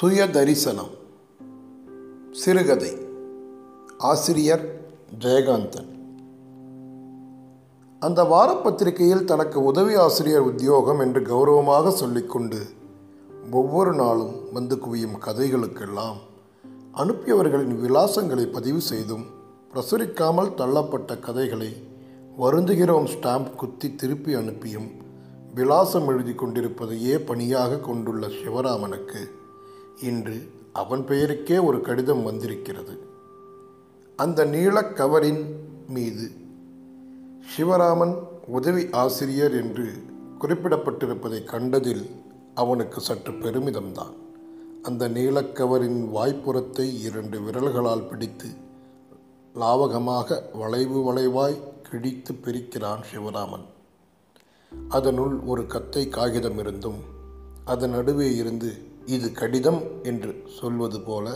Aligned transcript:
சுயதரிசனம். 0.00 0.90
சிறுகதை. 2.32 2.96
ஆசிரியர் 3.98 4.90
ஜெயகாந்தன். 5.18 5.88
அந்த 8.00 8.22
வாரப்பத்திரிகையில் 8.22 9.24
தனக்கு 9.24 9.64
உதவி 9.64 9.94
ஆசிரியர் 9.94 10.40
உத்தியோகம் 10.40 10.98
என்று 10.98 11.22
கௌரவமாக 11.22 11.90
சொல்லிக்கொண்டு 11.90 12.58
ஒவ்வொரு 13.50 13.94
நாளும் 13.94 14.52
வந்து 14.52 14.76
குவியும் 14.76 15.18
கதைகளுக்கெல்லாம் 15.20 16.16
அனுப்பியவர்களின் 16.94 17.74
விலாசங்களை 17.86 18.52
பதிவு 18.52 18.80
செய்தும் 18.80 19.26
பிரசுரிக்காமல் 19.74 20.54
தள்ளப்பட்ட 20.54 21.18
கதைகளை 21.18 21.72
வருந்துகிறோம் 22.40 23.06
ஸ்டாம்ப் 23.06 23.54
குத்தி 23.54 23.94
திருப்பி 23.94 24.34
அனுப்பியும் 24.34 24.90
விலாசம் 25.54 26.08
எழுதி 26.08 26.34
கொண்டிருப்பதையே 26.34 27.18
பணியாக 27.18 27.76
கொண்டுள்ள 27.76 28.26
சிவராமனுக்கு 28.26 29.36
இன்று 30.02 30.50
அவன் 30.72 31.04
பெயருக்கே 31.04 31.64
ஒரு 31.64 31.80
கடிதம் 31.80 32.22
வந்திருக்கிறது. 32.22 32.98
அந்த 34.16 34.44
நீலக் 34.44 34.92
கவரின் 34.96 35.44
மீது 35.88 36.30
சிவராமன் 37.56 38.14
உதவி 38.46 38.88
ஆசிரியர் 38.90 39.54
என்று 39.54 39.92
குறிப்பிடப்பட்டிருப்பதை 40.40 41.44
கண்டதில் 41.44 42.10
அவனுக்கு 42.54 43.00
சற்று 43.00 43.32
பெருமிதம்தான். 43.32 44.14
அந்த 44.82 45.08
நீலக்கவரின் 45.08 46.08
வாய்ப்புறத்தை 46.14 47.00
இரண்டு 47.00 47.40
விரல்களால் 47.40 48.08
பிடித்து 48.08 48.48
லாவகமாக 49.54 50.42
வளைவு 50.52 51.12
வளைவாய் 51.12 51.62
கிழித்து 51.82 52.34
பிரிக்கிறான் 52.34 53.02
சிவராமன். 53.14 53.64
அதனுள் 54.88 55.38
ஒரு 55.40 55.66
கத்தை 55.66 56.08
காகிதம் 56.08 56.58
இருந்தும் 56.58 56.98
அதன் 57.64 57.90
நடுவே 57.90 58.36
இருந்து 58.36 58.86
இது 59.14 59.32
கடிதம் 59.32 59.82
என்று 60.02 60.30
சொல்வது 60.58 60.98
போல 61.00 61.26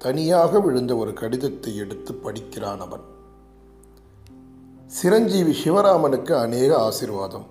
தனியாக 0.00 0.60
விழுந்த 0.60 0.92
ஒரு 0.96 1.12
கடிதத்தை 1.12 1.72
எடுத்து 1.76 2.12
படிக்கிறான் 2.14 2.80
அவன். 2.86 3.04
சிரஞ்சீவி 4.86 5.54
சிவராமனுக்கு 5.62 6.32
அநேக 6.44 6.70
ஆசிர்வாதம். 6.88 7.46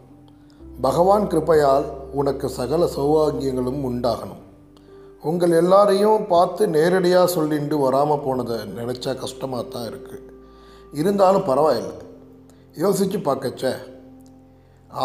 பகவான் 0.82 1.28
கிருபையால் 1.28 1.88
உனக்கு 2.12 2.50
சகல 2.50 2.90
சௌபாகியங்களும் 2.98 3.82
உண்டாகணும். 3.90 4.44
உங்கள் 5.30 5.52
எல்லாரையும் 5.52 6.28
பார்த்து 6.28 6.64
நேரடியாக 6.68 7.34
சொல்லிட்டு 7.38 7.78
வராமல் 7.78 8.24
போனதை 8.28 8.60
நினச்சா 8.80 9.16
கஷ்டமாக 9.24 9.64
தான் 9.64 9.90
இருக்குது 9.92 10.30
இருந்தாலும் 10.92 11.48
பரவாயில்லை. 11.50 11.98
யோசித்து 12.76 13.18
பார்க்கச்ச. 13.18 13.66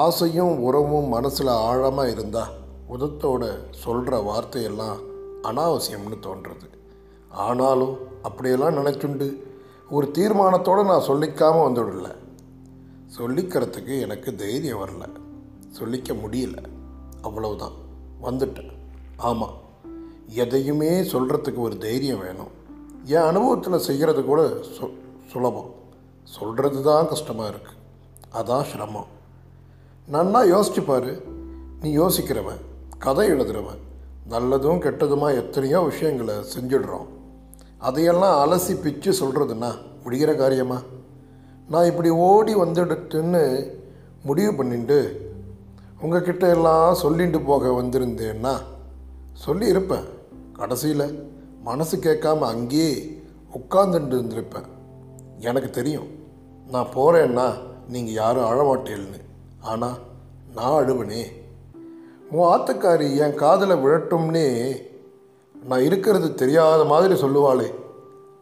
ஆசையும் 0.05 0.55
உறவும் 0.59 1.09
மனசில் 1.09 1.59
ஆழமாக 1.69 2.13
இருந்தால் 2.15 2.55
உதத்தோட 2.91 3.57
சொல்கிற 3.71 4.19
வார்த்தையெல்லாம் 4.19 4.97
அனாவசியம்னு 5.43 6.19
தோன்றுறது. 6.23 6.71
ஆனாலும் 7.29 7.99
அப்படியெல்லாம் 8.23 8.77
நினச்சுண்டு 8.77 9.43
ஒரு 9.91 10.11
தீர்மானத்தோடு 10.19 10.85
நான் 10.85 11.03
சொல்லிக்காமல் 11.03 11.69
வந்துடல. 11.69 12.15
சொல்லிக்கிறதுக்கு 13.19 14.01
எனக்கு 14.01 14.35
தைரியம் 14.35 14.79
வரல. 14.79 15.09
சொல்லிக்க 15.79 16.15
முடியல. 16.15 16.57
அவ்வளவுதான். 17.23 17.73
வந்துட்டேன். 18.23 18.71
ஆமாம் 19.17 19.57
எதையுமே 20.27 21.01
சொல்கிறதுக்கு 21.01 21.57
ஒரு 21.57 21.79
தைரியம் 21.79 22.21
வேணும். 22.21 22.49
என் 23.05 23.21
அனுபவத்தில் 23.21 23.79
செய்கிறது 23.79 24.25
கூட 24.25 24.43
சு 24.47 24.93
சுலபம். 25.33 25.75
சொல்கிறது 26.25 26.83
தான் 26.83 27.09
கஷ்டமாக 27.09 27.51
இருக்குது 27.51 27.75
அதான் 28.33 28.63
சிரமம். 28.63 29.07
நன்னா 30.13 30.55
யோசிச்சு 30.55 31.23
நீ 31.81 31.99
யோசிக்கிறவன். 31.99 32.61
கதை 33.07 33.31
எழுதுகிறவன் 33.31 33.83
நல்லதும் 34.31 34.81
கெட்டதுமா 34.85 35.35
எத்தனையோ 35.35 35.81
விஷயங்களை 35.81 36.35
செஞ்சிடுறோம் 36.35 37.05
அதையெல்லாம் 37.79 38.37
அலசி 38.45 38.75
பிச்சு 38.81 39.11
சொல்கிறதுன்னா 39.21 39.71
முடிகிற 40.05 40.37
காரியமா? 40.37 40.79
நான் 41.69 41.85
இப்படி 41.85 42.11
ஓடி 42.11 42.55
வந்துடுட்டுன்னு 42.55 43.73
முடிவு 44.25 44.55
பண்ணிட்டு 44.55 44.99
உங்ககிட்ட 46.01 46.49
எல்லாம் 46.49 46.95
சொல்லிட்டு 46.95 47.41
போக 47.41 47.83
வந்திருந்தேன்னா 47.83 48.55
சொல்லியிருப்பேன். 49.47 50.07
கடைசியில் 50.53 51.31
மனசு 51.63 51.97
கேட்காம 51.97 52.39
அங்கேயே 52.39 52.93
உட்காந்துட்டு 53.55 54.15
இருந்திருப்பேன். 54.19 54.69
எனக்கு 55.39 55.71
தெரியும் 55.71 56.11
நான் 56.67 56.95
போகிறேன்னா 56.95 57.49
நீங்கள் 57.89 58.21
யாரும் 58.23 58.51
அழமாட்டேன்னு 58.51 59.27
ஆனால் 59.61 59.99
நான் 60.55 60.85
அழுவனே. 60.85 61.25
உன் 62.31 62.59
ஆத்துக்காரி 62.59 63.17
என் 63.17 63.35
காதில் 63.35 63.83
விழட்டும்னே 63.85 64.77
நான் 65.65 65.83
இருக்கிறது 65.83 66.35
தெரியாத 66.35 66.85
மாதிரி 66.85 67.15
சொல்லுவாளே. 67.15 67.75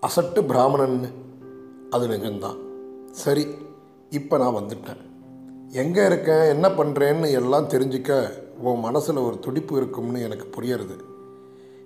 அசட்டு 0.06 0.40
பிராமணன்னு. 0.40 1.12
அது 1.90 2.08
நிஜம்தான். 2.08 2.56
சரி 3.10 3.46
இப்போ 4.10 4.38
நான் 4.38 4.54
வந்துட்டேன். 4.54 5.02
எங்கே 5.70 6.06
இருக்கேன் 6.06 6.48
என்ன 6.48 6.68
பண்ணுறேன்னு 6.68 7.32
எல்லாம் 7.32 7.68
தெரிஞ்சிக்க 7.68 8.32
உன் 8.58 8.80
மனசில் 8.80 9.16
ஒரு 9.16 9.38
துடிப்பு 9.38 9.76
இருக்கும்னு 9.76 10.22
எனக்கு 10.22 10.60
புரியறது. 10.60 10.96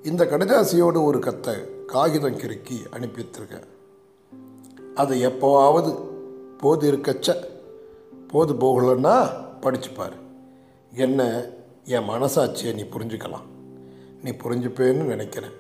இந்த 0.03 0.25
கடிதாசியோடு 0.25 1.04
ஒரு 1.04 1.19
கத்தை 1.19 1.54
காகிதம் 1.87 2.38
கிறுக்கி 2.38 2.78
அனுப்பி 2.91 3.22
வச்சிருக்கேன் 3.22 3.69
அதை 4.94 5.26
எப்போவாவது 5.26 5.98
போது 6.58 6.92
இருக்கச்ச 6.92 7.37
போது 8.26 8.54
போகலன்னா 8.54 9.28
படிச்சுப்பார். 9.60 10.16
என்ன 10.94 11.50
என் 11.94 12.09
மனசாட்சியை 12.09 12.72
நீ 12.75 12.84
புரிஞ்சுக்கலாம். 12.94 13.47
நீ 14.22 14.31
புரிஞ்சுப்பேன்னு 14.31 15.04
நினைக்கிறேன். 15.15 15.56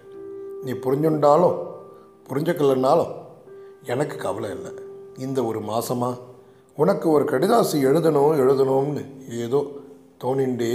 நீ 0.64 0.72
புரிஞ்சுண்டாலும் 0.72 1.56
புரிஞ்சுக்கலைன்னாலும் 2.28 3.12
எனக்கு 3.84 4.16
கவலை 4.16 4.50
இல்லை. 4.50 4.72
இந்த 5.18 5.44
ஒரு 5.44 5.60
மாதமாக 5.60 6.20
உனக்கு 6.76 7.06
ஒரு 7.10 7.24
கடிதாசி 7.24 7.76
எழுதணும் 7.88 8.40
எழுதணும்னு 8.42 9.02
ஏதோ 9.44 9.60
தோணிண்டே 10.24 10.72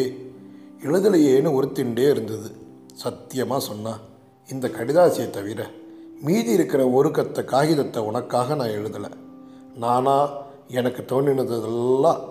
எழுதலையேன்னு 0.84 1.56
ஒருத்தின்டே 1.58 2.10
இருந்தது. 2.10 2.50
சத்தியமாக 2.94 3.62
சொன்னால் 3.70 4.02
இந்த 4.50 4.68
கடிதாசியை 4.68 5.30
தவிர 5.30 5.62
மீதி 6.22 6.52
இருக்கிற 6.52 6.90
ஒரு 6.90 7.10
கத்த 7.10 7.44
காகிதத்தை 7.44 8.04
உனக்காக 8.04 8.56
நான் 8.56 8.76
எழுதலை. 8.80 9.12
நானாக 9.76 10.42
எனக்கு 10.80 11.02
தோணினதெல்லாம் 11.12 12.22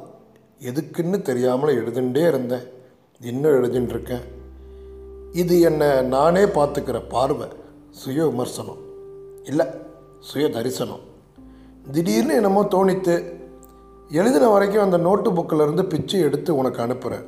எதுக்குன்னு 0.61 1.19
தெரியாமல் 1.23 1.79
எழுதுண்டே 1.81 2.23
இருந்தேன். 2.27 2.67
இன்னும் 3.31 3.53
எழுதின்னு 3.53 3.89
இருக்கேன் 3.89 4.23
இது 5.33 5.61
என்னை 5.61 6.03
நானே 6.03 6.43
பார்த்துக்கிற 6.45 7.09
பார்வை 7.09 7.47
சுய 7.91 8.25
விமர்சனம். 8.27 8.81
இல்லை 9.45 9.67
சுய 10.19 10.49
தரிசனம். 10.49 11.03
திடீர்னு 11.93 12.35
என்னமோ 12.35 12.63
தோணித்து 12.63 13.15
எழுதின 14.09 14.49
வரைக்கும் 14.49 14.83
அந்த 14.83 14.97
நோட்டு 14.97 15.31
புக்கில் 15.33 15.63
இருந்து 15.63 15.85
பிச்சு 15.85 16.21
எடுத்து 16.21 16.57
உனக்கு 16.57 16.83
அனுப்புகிறேன் 16.83 17.27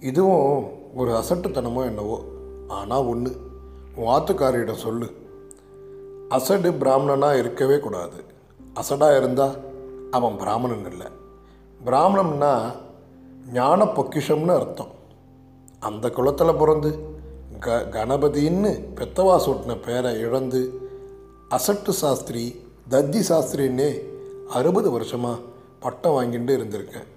இதுவும் 0.00 0.70
ஒரு 0.94 1.10
அசட்டுத்தனமோ 1.10 1.84
என்னவோ? 1.84 2.18
ஆனால் 2.68 3.04
ஒன்று 3.04 3.32
உன் 3.94 4.06
ஆத்துக்காரியிடம் 4.06 4.84
சொல்லு. 4.86 5.08
அசடு 6.28 6.72
பிராமணனாக 6.72 7.38
இருக்கவே 7.38 7.78
கூடாது. 7.78 8.24
அசடாக 8.74 9.16
இருந்தால் 9.16 9.56
அவன் 10.10 10.36
பிராமணன் 10.36 10.90
இல்லை. 10.90 11.06
பிராமணம்னா 11.84 12.54
ஞான 13.52 13.84
பொக்கிஷம்னு 13.84 14.54
அர்த்தம். 14.60 14.98
அந்த 15.88 16.06
குளத்தில் 16.16 16.58
பிறந்து 16.60 16.90
க 17.64 17.76
கணபதின்னு 17.94 18.70
பெத்தவா 18.98 19.36
சூட்டின 19.44 19.76
பேரை 19.86 20.10
இழந்து 20.24 20.60
அசட்டு 21.56 21.92
சாஸ்திரி 22.00 22.44
தத்தி 22.92 23.20
சாஸ்திரின்னே 23.28 23.88
அறுபது 24.58 24.88
வருஷமாக 24.96 25.42
பட்டம் 25.84 26.16
வாங்கிட்டு 26.16 26.52
இருந்திருக்கேன். 26.58 27.08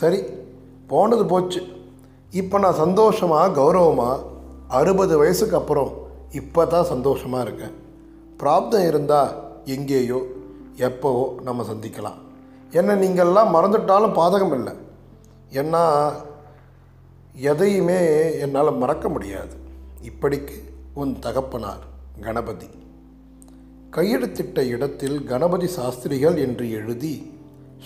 சரி 0.00 0.20
போனது 0.90 1.24
போச்சு. 1.32 1.60
இப்போ 2.40 2.56
நான் 2.64 2.80
சந்தோஷமாக 2.84 3.54
கௌரவமாக 3.60 4.22
அறுபது 4.78 5.14
வயசுக்கு 5.22 5.56
அப்புறம் 5.60 5.90
இப்போ 6.40 6.62
தான் 6.74 6.90
சந்தோஷமாக 6.92 7.44
இருக்கேன். 7.46 7.74
பிராப்தம் 8.40 8.86
இருந்தால் 8.90 9.34
எங்கேயோ 9.74 10.20
எப்போவோ 10.88 11.24
நம்ம 11.48 11.64
சந்திக்கலாம். 11.72 12.20
என்ன 12.78 12.94
நீங்கள்லாம் 13.02 13.54
மறந்துட்டாலும் 13.56 14.16
பாதகம் 14.20 14.54
இல்லை. 14.58 14.74
ஏன்னா 15.60 15.82
எதையுமே 17.34 18.38
என்னால் 18.38 18.76
மறக்க 18.76 19.08
முடியாது. 19.08 19.56
இப்படிக்கு 20.02 20.62
உன் 20.94 21.18
தகப்பனார் 21.18 21.82
கணபதி. 22.20 22.66
கையெழுத்திட்ட 23.90 24.58
இடத்தில் 24.58 25.24
கணபதி 25.24 25.66
சாஸ்திரிகள் 25.66 26.36
என்று 26.36 26.70
எழுதி 26.70 27.32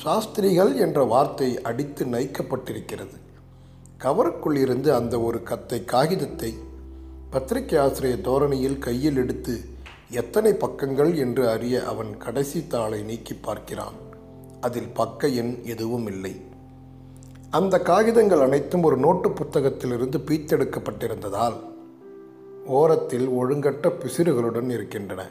சாஸ்திரிகள் 0.03 0.77
என்ற 0.77 1.03
வார்த்தை 1.03 1.61
அடித்து 1.61 2.05
நைக்கப்பட்டிருக்கிறது. 2.05 3.17
கவருக்குள் 3.99 4.57
இருந்து 4.57 4.95
அந்த 4.95 5.21
ஒரு 5.21 5.43
கத்தை 5.43 5.85
காகிதத்தை 5.85 6.55
பத்திரிகை 7.31 7.79
ஆசிரியர் 7.79 8.19
தோரணியில் 8.19 8.79
கையில் 8.79 9.17
எடுத்து 9.17 9.61
எத்தனை 10.11 10.53
பக்கங்கள் 10.53 11.15
என்று 11.15 11.49
அறிய 11.49 11.85
அவன் 11.85 12.17
கடைசி 12.17 12.67
தாளை 12.67 13.03
நீக்கி 13.03 13.35
பார்க்கிறான். 13.35 13.95
அதில் 14.61 14.89
பக்க 14.89 15.29
எண் 15.29 15.65
எதுவும் 15.65 16.07
இல்லை. 16.07 16.41
அந்த 17.51 17.81
காகிதங்கள் 17.81 18.41
அனைத்தும் 18.41 18.83
ஒரு 18.83 18.97
நோட்டு 18.97 19.29
புத்தகத்திலிருந்து 19.29 20.19
பீத்தெடுக்கப்பட்டிருந்ததால் 20.19 21.55
ஓரத்தில் 22.67 23.29
ஒழுங்கற்ற 23.29 23.93
பிசிறுகளுடன் 23.99 24.71
இருக்கின்றன. 24.71 25.27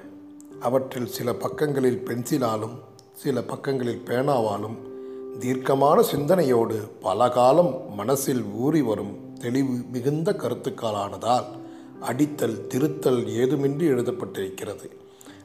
அவற்றில் 0.59 1.05
சில 1.05 1.33
பக்கங்களில் 1.33 2.03
பென்சிலாலும் 2.05 2.73
சில 3.13 3.41
பக்கங்களில் 3.41 4.01
பேனாவாலும் 4.05 4.77
தீர்க்கமான 5.39 6.01
சிந்தனையோடு 6.01 6.89
பல 7.01 7.29
காலம் 7.29 7.93
மனசில் 7.95 8.43
ஊறி 8.43 8.81
வரும் 8.81 9.35
தெளிவு 9.39 9.73
மிகுந்த 9.91 10.31
கருத்துக்களானதால் 10.31 11.45
அடித்தல் 12.01 12.67
திருத்தல் 12.67 13.25
ஏதுமின்றி 13.25 13.87
எழுதப்பட்டிருக்கிறது. 13.87 14.89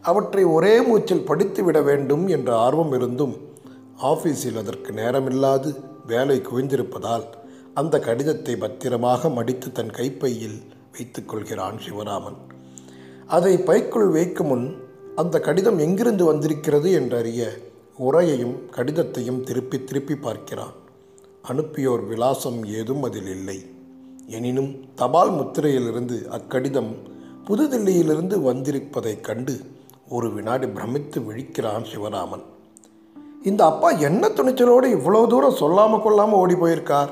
அவற்றை 0.02 0.44
ஒரே 0.44 0.80
மூச்சில் 0.80 1.26
படித்துவிட 1.26 1.82
வேண்டும் 1.82 2.26
என்ற 2.26 2.56
ஆர்வம் 2.56 2.92
இருந்தும் 2.92 3.36
ஆஃபீஸில் 4.02 4.58
அதற்கு 4.58 4.92
நேரமில்லாது 4.92 5.90
வேலை 6.06 6.40
குவிந்திருப்பதால் 6.40 7.26
அந்த 7.74 7.98
கடிதத்தை 7.98 8.56
பத்திரமாக 8.56 9.28
மடித்து 9.28 9.72
தன் 9.72 9.90
கைப்பையில் 9.90 10.62
வைத்துக் 10.92 11.28
கொள்கிறான் 11.28 11.76
சிவராமன். 11.76 12.38
அதை 13.26 13.58
பைக்குள் 13.58 14.08
வைக்கும் 14.08 14.46
முன் 14.46 14.76
அந்த 15.16 15.40
கடிதம் 15.40 15.78
எங்கிருந்து 15.78 16.24
வந்திருக்கிறது 16.24 16.92
என்றறிய 16.92 17.58
உரையையும் 17.98 18.56
கடிதத்தையும் 18.70 19.40
திருப்பி 19.40 19.84
திருப்பி 19.84 20.14
பார்க்கிறான். 20.14 20.74
அனுப்பியோர் 21.42 22.06
விலாசம் 22.06 22.64
ஏதும் 22.64 23.02
அதில் 23.02 23.26
இல்லை. 23.26 23.58
எனினும் 24.26 24.94
தபால் 24.94 25.32
முத்திரையிலிருந்து 25.32 26.18
அக்கடிதம் 26.28 26.92
புதுதில்லியிலிருந்து 27.46 28.36
வந்திருப்பதைக் 28.40 29.20
கண்டு 29.20 29.60
ஒரு 30.08 30.32
வினாடி 30.32 30.66
பிரமித்து 30.66 31.20
விழிக்கிறான் 31.20 31.84
சிவராமன். 31.94 32.44
இந்த 33.42 33.64
அப்பா 33.64 33.90
என்ன 33.90 34.28
துணிச்சலோடு 34.28 34.84
இவ்வளவு 34.84 35.28
தூரம் 35.28 35.54
சொல்லாமல் 35.54 36.02
கொள்ளாமல் 36.02 36.38
ஓடி 36.38 36.54
போயிருக்கார்? 36.54 37.10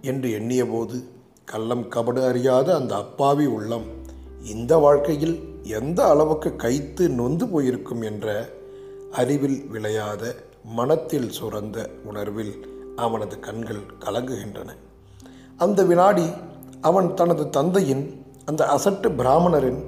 என்று 0.00 0.30
எண்ணிய 0.30 0.66
போது 0.66 1.02
கள்ளம் 1.44 1.84
கபடு 1.84 2.26
அறியாத 2.26 2.74
அந்த 2.74 2.96
அப்பாவி 2.96 3.46
உள்ளம் 3.46 3.84
இந்த 4.44 4.76
வாழ்க்கையில் 4.76 5.36
எந்த 5.62 6.08
அளவுக்கு 6.08 6.56
கைத்து 6.56 7.08
நொந்து 7.08 7.48
போயிருக்கும் 7.48 8.02
என்ற 8.02 8.48
அறிவில் 9.10 9.66
விளையாத 9.66 10.34
மனத்தில் 10.64 11.30
சுரந்த 11.30 11.90
உணர்வில் 12.04 12.54
அவனது 12.96 13.40
கண்கள் 13.40 13.82
கலங்குகின்றன. 13.98 14.70
அந்த 15.56 15.82
வினாடி 15.82 16.26
அவன் 16.80 17.14
தனது 17.14 17.50
தந்தையின் 17.50 18.24
அந்த 18.44 18.64
அசட்டு 18.76 19.16
பிராமணரின் 19.16 19.80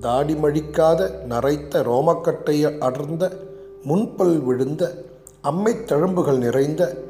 தாடிமழிக்காத 0.00 1.10
நரைத்த 1.24 1.82
ரோமக்கட்டையை 1.82 2.78
அடர்ந்த 2.78 3.44
முன்பல் 3.86 4.38
விழுந்த 4.38 5.02
அம்மைத் 5.40 5.92
தழும்புகள் 5.92 6.38
நிறைந்த 6.38 7.02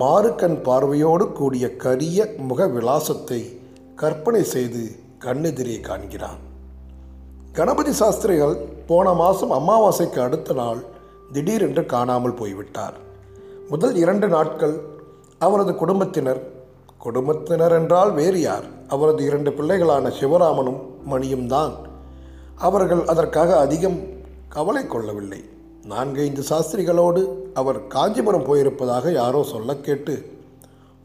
மாறுக்கண் 0.00 0.62
பார்வையோடு 0.62 1.32
கூடிய 1.32 1.76
கரிய 1.76 2.34
முக 2.36 2.66
விலாசத்தை 2.66 3.60
கற்பனை 3.96 4.44
செய்து 4.44 4.90
கண்ணெதிரே 5.18 5.80
காண்கிறான். 5.80 6.38
கணபதி 7.52 7.92
சாஸ்திரிகள் 7.92 8.56
போன 8.86 9.12
மாதம் 9.12 9.52
அமாவாசைக்கு 9.52 10.18
அடுத்த 10.18 10.54
நாள் 10.54 10.82
திடீரென்று 11.32 11.86
காணாமல் 11.86 12.34
போய்விட்டார். 12.34 12.94
முதல் 13.68 13.94
இரண்டு 13.94 14.28
நாட்கள் 14.28 14.80
அவரது 15.38 15.74
குடும்பத்தினர் 15.74 16.52
குடும்பத்தினர் 16.98 17.72
என்றால் 17.72 18.12
வேறு 18.12 18.40
யார்? 18.40 18.64
அவரது 18.88 19.24
இரண்டு 19.24 19.50
பிள்ளைகளான 19.50 20.12
சிவராமனும் 20.20 20.80
மணியும் 21.04 21.46
தான். 21.46 21.72
அவர்கள் 22.54 23.06
அதற்காக 23.06 23.58
அதிகம் 23.58 24.00
கவலை 24.48 24.86
கொள்ளவில்லை. 24.86 25.44
நான்கைந்து 25.88 26.42
சாஸ்திரிகளோடு 26.42 27.20
அவர் 27.54 27.86
காஞ்சிபுரம் 27.86 28.46
போயிருப்பதாக 28.46 29.12
யாரோ 29.12 29.42
சொல்ல 29.42 29.76
கேட்டு 29.76 30.14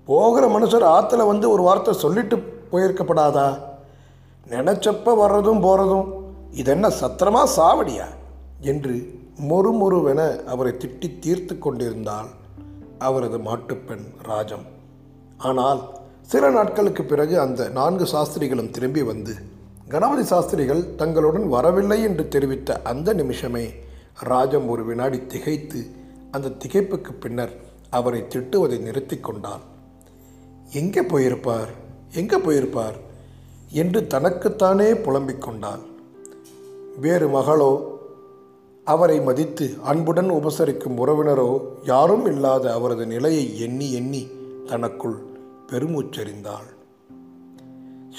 போகிற 0.06 0.48
மனுஷர் 0.48 0.88
ஆற்றுல 0.96 1.26
வந்து 1.26 1.50
ஒரு 1.50 1.62
வார்த்தை 1.62 1.94
சொல்லிட்டு 1.94 2.36
போயிருக்கப்படாதா? 2.72 3.48
நினச்சப்ப 4.50 5.12
வர்றதும் 5.22 5.62
போகிறதும் 5.66 6.08
இதென்ன 6.52 6.88
சத்திரமா 7.02 7.44
சாவடியா? 7.58 8.08
என்று 8.62 8.96
மொறுமொறுவென 9.50 10.44
அவரை 10.44 10.74
திட்டி 10.74 11.20
தீர்த்து 11.20 11.60
கொண்டிருந்தாள் 11.60 12.30
அவரது 13.00 13.38
மாட்டுப்பெண் 13.38 14.06
ராஜம். 14.24 14.66
ஆனால் 15.38 15.82
சில 16.22 16.50
நாட்களுக்கு 16.50 17.04
பிறகு 17.04 17.40
அந்த 17.40 17.70
நான்கு 17.70 18.06
சாஸ்திரிகளும் 18.06 18.72
திரும்பி 18.72 19.02
வந்து 19.02 19.34
கணபதி 19.88 20.24
சாஸ்திரிகள் 20.24 20.96
தங்களுடன் 20.96 21.48
வரவில்லை 21.48 22.04
என்று 22.04 22.28
தெரிவித்த 22.28 22.82
அந்த 22.84 23.14
நிமிஷமே 23.14 23.66
ராஜம் 24.22 24.68
ஒரு 24.68 24.86
வினாடி 24.86 25.28
திகைத்து 25.28 25.86
அந்த 26.32 26.48
திகைப்புக்கு 26.48 27.12
பின்னர் 27.20 27.62
அவரை 27.90 28.22
திட்டுவதை 28.22 28.80
நிறுத்தி 28.80 29.18
கொண்டான். 29.18 29.62
எங்கே 30.74 31.02
போயிருப்பார்? 31.02 31.68
எங்கே 32.14 32.38
போயிருப்பார்? 32.38 32.94
என்று 33.72 34.08
தனக்குத்தானே 34.08 34.96
புலம்பிக் 34.96 35.42
கொண்டாள் 35.42 35.80
வேறு 37.00 37.28
மகளோ 37.28 37.92
அவரை 38.84 39.22
மதித்து 39.22 39.74
அன்புடன் 39.84 40.32
உபசரிக்கும் 40.32 40.98
உறவினரோ 40.98 41.60
யாரும் 41.84 42.26
இல்லாத 42.26 42.74
அவரது 42.74 43.06
நிலையை 43.06 43.60
எண்ணி 43.60 43.94
எண்ணி 43.94 44.28
தனக்குள் 44.66 45.18
பெருமூச்செறிந்தாள். 45.68 46.68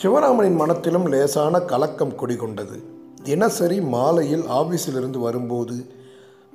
சிவராமனின் 0.03 0.55
மனத்திலும் 0.55 1.07
லேசான 1.07 1.61
கலக்கம் 1.61 2.19
குடிகொண்டது. 2.19 2.94
தினசரி 3.25 3.81
மாலையில் 3.81 4.43
ஆபீஸிலிருந்து 4.43 5.19
வரும்போது 5.19 5.87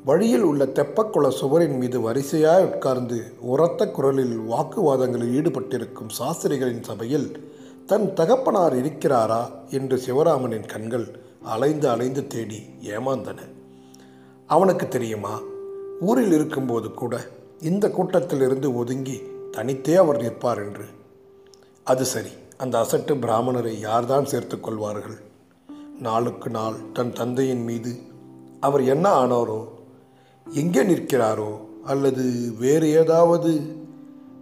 வழியில் 0.05 0.41
உள்ள 0.41 0.65
தெப்பக்குள 0.65 1.29
சுவரின் 1.29 1.77
மீது 1.77 1.99
வரிசையாய் 1.99 2.63
உட்கார்ந்து 2.63 3.23
உரத்த 3.39 3.87
குரலில் 3.87 4.37
வாக்குவாதங்களில் 4.37 5.41
ஈடுபட்டிருக்கும் 5.41 6.09
சாஸ்திரிகளின் 6.09 6.83
சபையில் 6.83 7.53
தன் 7.85 8.13
தகப்பனார் 8.13 8.75
இருக்கிறாரா? 8.75 9.51
என்று 9.69 9.97
சிவராமனின் 9.97 10.65
கண்கள் 10.65 11.19
அலைந்து 11.43 11.89
அலைந்து 11.89 12.27
தேடி 12.27 12.63
ஏமாந்தன. 12.83 13.37
அவனுக்கு 14.47 14.87
தெரியுமா? 14.87 15.41
ஊரில் 15.99 16.31
இருக்கும்போது 16.31 16.91
கூட 16.91 17.21
இந்த 17.59 17.89
கூட்டத்திலிருந்து 17.89 18.75
ஒதுங்கி 18.75 19.21
தனித்தே 19.51 19.95
அவர் 19.95 20.21
நிற்பார் 20.21 20.65
என்று. 20.65 20.85
அது 21.83 22.05
சரி. 22.05 22.29
அந்த 22.57 22.79
அசட்டு 22.79 23.15
பிராமணரை 23.15 23.79
யார்தான் 23.79 24.25
சேர்த்துக்கொள்வார்கள் 24.25 25.27
நாளுக்கு 25.99 26.49
நாள் 26.49 26.75
தன் 26.93 27.13
தந்தையின் 27.13 27.63
மீது 27.63 27.91
அவர் 28.59 28.83
என்ன 28.83 29.05
ஆனாரோ 29.21 29.59
எங்கே 30.47 30.81
நிற்கிறாரோ 30.81 31.51
அல்லது 31.85 32.53
வேறு 32.59 32.87
ஏதாவது 32.91 33.51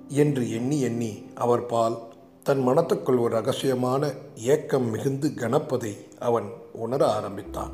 என்று 0.08 0.44
எண்ணி 0.52 0.78
எண்ணி 0.80 1.12
அவர் 1.36 1.66
பால் 1.66 1.98
தன் 2.44 2.62
மனத்துக்குள் 2.68 3.20
ஒரு 3.20 3.34
ரகசியமான 3.36 4.10
ஏக்கம் 4.36 4.88
மிகுந்து 4.90 5.34
கனப்பதை 5.34 5.94
அவன் 6.20 6.48
உணர 6.74 7.02
ஆரம்பித்தான். 7.08 7.74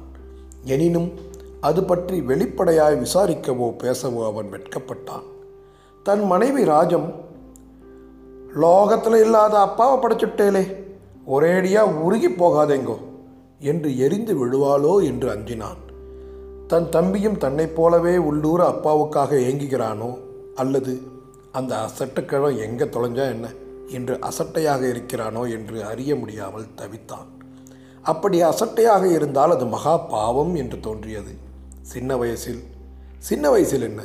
எனினும் 0.65 1.09
அது 1.61 1.83
பற்றி 1.83 2.21
வெளிப்படையாய் 2.21 3.01
விசாரிக்கவோ 3.03 3.67
பேசவோ 3.83 4.21
அவன் 4.25 4.49
வெட்கப்பட்டான். 4.51 5.27
தன் 6.03 6.23
மனைவி 6.25 6.63
ராஜம் 6.63 7.09
லோகத்தில் 8.63 9.19
இல்லாத 9.23 9.59
அப்பாவை 9.59 9.95
படைச்சுட்டேலே 9.99 10.63
ஒரேடியாக 11.27 11.99
உருகி 12.05 12.27
போகாதேங்கோ. 12.27 12.97
என்று 13.71 13.89
எரிந்து 13.97 14.33
விழுவாளோ 14.41 14.93
என்று 15.05 15.27
அஞ்சினான். 15.29 15.81
தன் 16.67 16.89
தம்பியும் 16.89 17.37
தன்னைப் 17.37 17.75
போலவே 17.75 18.17
உள்ளூர 18.17 18.59
அப்பாவுக்காக 18.69 19.31
ஏங்குகிறானோ 19.47 20.11
அல்லது 20.55 20.93
அந்த 21.51 21.73
அசட்டுக்கிழம் 21.87 22.59
எங்கே 22.65 22.85
தொலைஞ்சா 22.85 23.25
என்ன 23.35 23.47
என்று 23.89 24.13
அசட்டையாக 24.29 24.81
இருக்கிறானோ 24.93 25.43
என்று 25.55 25.77
அறிய 25.83 26.15
முடியாமல் 26.15 26.73
தவித்தான். 26.81 27.27
அப்படி 28.01 28.37
அசட்டையாக 28.41 29.03
இருந்தால் 29.11 29.51
அது 29.51 29.65
மகா 29.65 29.95
பாவம் 29.97 30.53
என்று 30.55 30.79
தோன்றியது. 30.79 31.33
சின்ன 31.81 32.17
வயசில் 32.17 32.61
சின்ன 33.19 33.49
வயசில் 33.49 33.81
என்ன? 33.81 34.01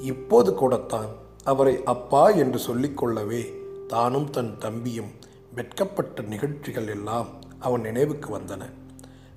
இப்போது 0.00 0.50
கூடத்தான் 0.54 1.10
அவரை 1.44 1.74
அப்பா 1.84 2.24
என்று 2.42 2.58
சொல்லிக்கொள்ளவே 2.66 3.42
தானும் 3.86 4.30
தன் 4.30 4.52
தம்பியும் 4.58 5.10
வெட்கப்பட்ட 5.54 6.22
நிகழ்ச்சிகள் 6.22 6.88
எல்லாம் 6.88 7.28
அவன் 7.58 7.80
நினைவுக்கு 7.80 8.28
வந்தன. 8.36 8.62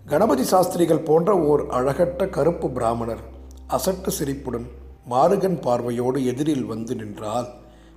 கணபதி 0.09 0.43
சாஸ்திரிகள் 0.43 1.03
போன்ற 1.03 1.39
ஓர் 1.39 1.65
அழகற்ற 1.67 2.29
கருப்பு 2.29 2.69
பிராமணர் 2.69 3.23
அசட்டு 3.69 4.07
சிரிப்புடன் 4.07 4.67
மாறுகன் 5.09 5.61
பார்வையோடு 5.61 6.25
எதிரில் 6.25 6.65
வந்து 6.65 6.95
நின்றால் 6.95 7.47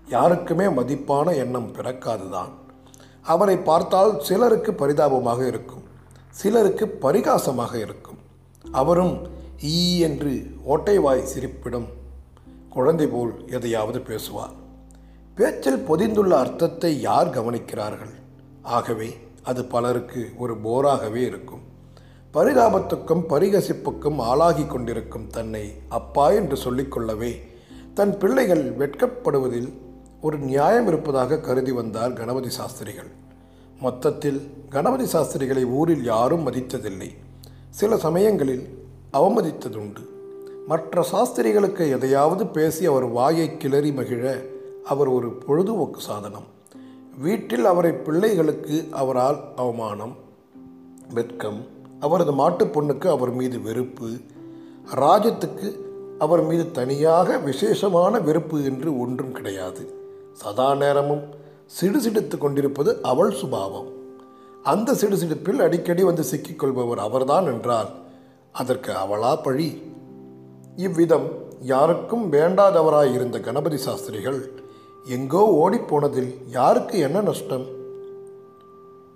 யாருக்குமே 0.08 0.64
மதிப்பான 0.64 1.36
எண்ணம் 1.36 1.74
பிறக்காதுதான். 1.74 2.50
அவரை 3.22 3.56
பார்த்தால் 3.56 4.20
சிலருக்கு 4.20 4.74
பரிதாபமாக 4.74 5.46
இருக்கும் 5.46 5.84
சிலருக்கு 6.30 6.86
பரிகாசமாக 6.86 7.74
இருக்கும். 7.74 8.18
அவரும் 8.72 9.14
ஈ 9.62 10.00
என்று 10.00 10.34
ஓட்டைவாய் 10.68 11.22
சிரிப்பிடம் 11.22 11.88
குழந்தை 12.70 13.06
போல் 13.06 13.48
எதையாவது 13.48 14.00
பேசுவார். 14.00 14.54
பேச்சில் 15.34 15.82
பொதிந்துள்ள 15.88 16.38
அர்த்தத்தை 16.38 17.00
யார் 17.00 17.34
கவனிக்கிறார்கள்? 17.38 18.14
ஆகவே 18.62 19.10
அது 19.42 19.64
பலருக்கு 19.64 20.30
ஒரு 20.38 20.56
போராகவே 20.56 21.20
இருக்கும். 21.20 21.69
பரிதாபத்துக்கும் 22.34 23.24
பரிகசிப்புக்கும் 23.28 24.16
ஆளாகி 24.16 24.66
கொண்டிருக்கும் 24.66 25.26
தன்னை 25.26 25.72
அப்பா 25.88 26.30
என்று 26.30 26.56
சொல்லிக்கொள்ளவே 26.56 27.40
தன் 27.94 28.18
பிள்ளைகள் 28.18 28.76
வெட்கப்படுவதில் 28.76 29.72
ஒரு 30.20 30.38
நியாயம் 30.38 30.86
இருப்பதாக 30.86 31.40
கருதி 31.40 31.72
வந்தார் 31.72 32.12
கணபதி 32.12 32.50
சாஸ்திரிகள். 32.50 33.06
மொத்தத்தில் 33.80 34.50
கணபதி 34.68 35.06
சாஸ்திரிகளை 35.06 35.64
ஊரில் 35.64 36.04
யாரும் 36.04 36.52
மதித்ததில்லை. 36.52 37.16
சில 37.70 37.96
சமயங்களில் 37.96 38.86
அவமதித்ததுண்டு. 39.12 40.04
மற்ற 40.66 41.02
சாஸ்திரிகளுக்கு 41.02 41.90
எதையாவது 41.90 42.46
பேசி 42.46 42.86
அவர் 42.86 43.04
வாயை 43.04 43.56
கிளறி 43.56 43.92
மகிழ 43.92 44.44
அவர் 44.84 45.08
ஒரு 45.08 45.28
பொழுதுபோக்கு 45.28 46.00
சாதனம். 46.00 46.46
வீட்டில் 47.18 47.64
அவரை 47.64 47.92
பிள்ளைகளுக்கு 47.92 48.88
அவரால் 48.90 49.40
அவமானம் 49.56 50.16
வெட்கம் 51.14 51.78
அவரது 52.00 52.32
மாட்டுப் 52.32 52.78
பொண்ணுக்கு 52.78 53.06
அவர் 53.06 53.30
மீது 53.30 53.60
வெறுப்பு 53.60 54.08
ராஜத்துக்கு 54.94 55.78
அவர் 56.18 56.44
மீது 56.44 56.70
தனியாக 56.70 57.38
விசேஷமான 57.38 58.20
வெறுப்பு 58.20 58.64
என்று 58.64 59.00
ஒன்றும் 59.00 59.32
கிடையாது. 59.32 59.94
சதா 60.32 60.74
நேரமும் 60.74 61.22
சிடுசிடுத்து 61.80 62.38
கொண்டிருப்பது 62.38 62.98
அவள் 63.02 63.32
சுபாவம். 63.32 63.88
அந்த 64.62 64.94
சிடுசிடுப்பில் 64.94 65.60
அடிக்கடி 65.60 66.02
வந்து 66.02 66.22
சிக்கிக்கொள்பவர் 66.22 66.96
அவர்தான் 66.96 67.46
என்றால் 67.46 67.88
அதற்கு 68.52 68.92
அவளா 68.92 69.42
பழி? 69.42 69.82
இவ்விதம் 70.76 71.28
யாருக்கும் 71.60 72.32
வேண்டாதவராயிருந்த 72.32 73.40
கணபதி 73.40 73.76
சாஸ்திரிகள் 73.76 74.50
எங்கோ 75.04 75.68
ஓடிப்போனதில் 75.68 76.34
யாருக்கு 76.48 76.98
என்ன 76.98 77.20
நஷ்டம்? 77.20 77.66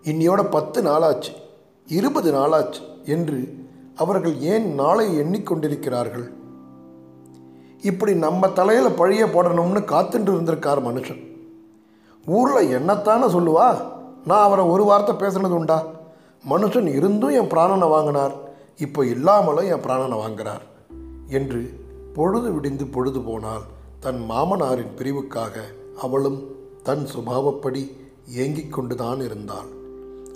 இன்னியோட 0.04 0.50
பத்து 0.50 0.82
நாளாச்சு. 0.82 1.42
இருபது 1.86 2.32
நாளாச்சு 2.32 2.80
என்று 3.04 3.54
அவர்கள் 3.94 4.40
ஏன் 4.40 4.74
நாளை 4.74 5.20
எண்ணிக்கொண்டிருக்கிறார்கள்? 5.20 6.32
இப்படி 7.80 8.14
நம்ம 8.14 8.48
தலையில் 8.48 8.98
பழிய 8.98 9.24
போடணும்னு 9.26 9.80
காத்துட்டு 9.84 10.30
இருந்திருக்கார் 10.34 10.82
மனுஷன். 10.84 11.36
ஊரில் 12.26 12.78
என்னத்தானே 12.78 13.26
சொல்லுவா? 13.28 13.82
நான் 14.24 14.42
அவரை 14.42 14.64
ஒரு 14.64 14.84
வார்த்தை 14.84 15.14
பேசுனது 15.16 15.48
உண்டா? 15.48 15.84
மனுஷன் 16.50 16.94
இருந்தும் 16.94 17.28
என் 17.28 17.48
பிராணனை 17.48 17.88
வாங்கினார். 17.88 18.34
இப்போ 18.76 19.06
இல்லாமலும் 19.06 19.64
என் 19.64 19.82
பிராணனை 19.82 20.18
வாங்குறார் 20.24 20.64
என்று 21.28 21.80
பொழுது 22.14 22.52
விடிந்து 22.52 22.86
பொழுது 22.86 23.20
போனால் 23.20 23.62
தன் 24.00 24.24
மாமனாரின் 24.30 24.96
பிரிவுக்காக 24.96 25.60
அவளும் 26.00 26.44
தன் 26.82 27.06
சுபாவப்படி 27.14 27.90
ஏங்கிக் 28.28 28.72
கொண்டுதான் 28.72 29.20
இருந்தாள். 29.20 29.66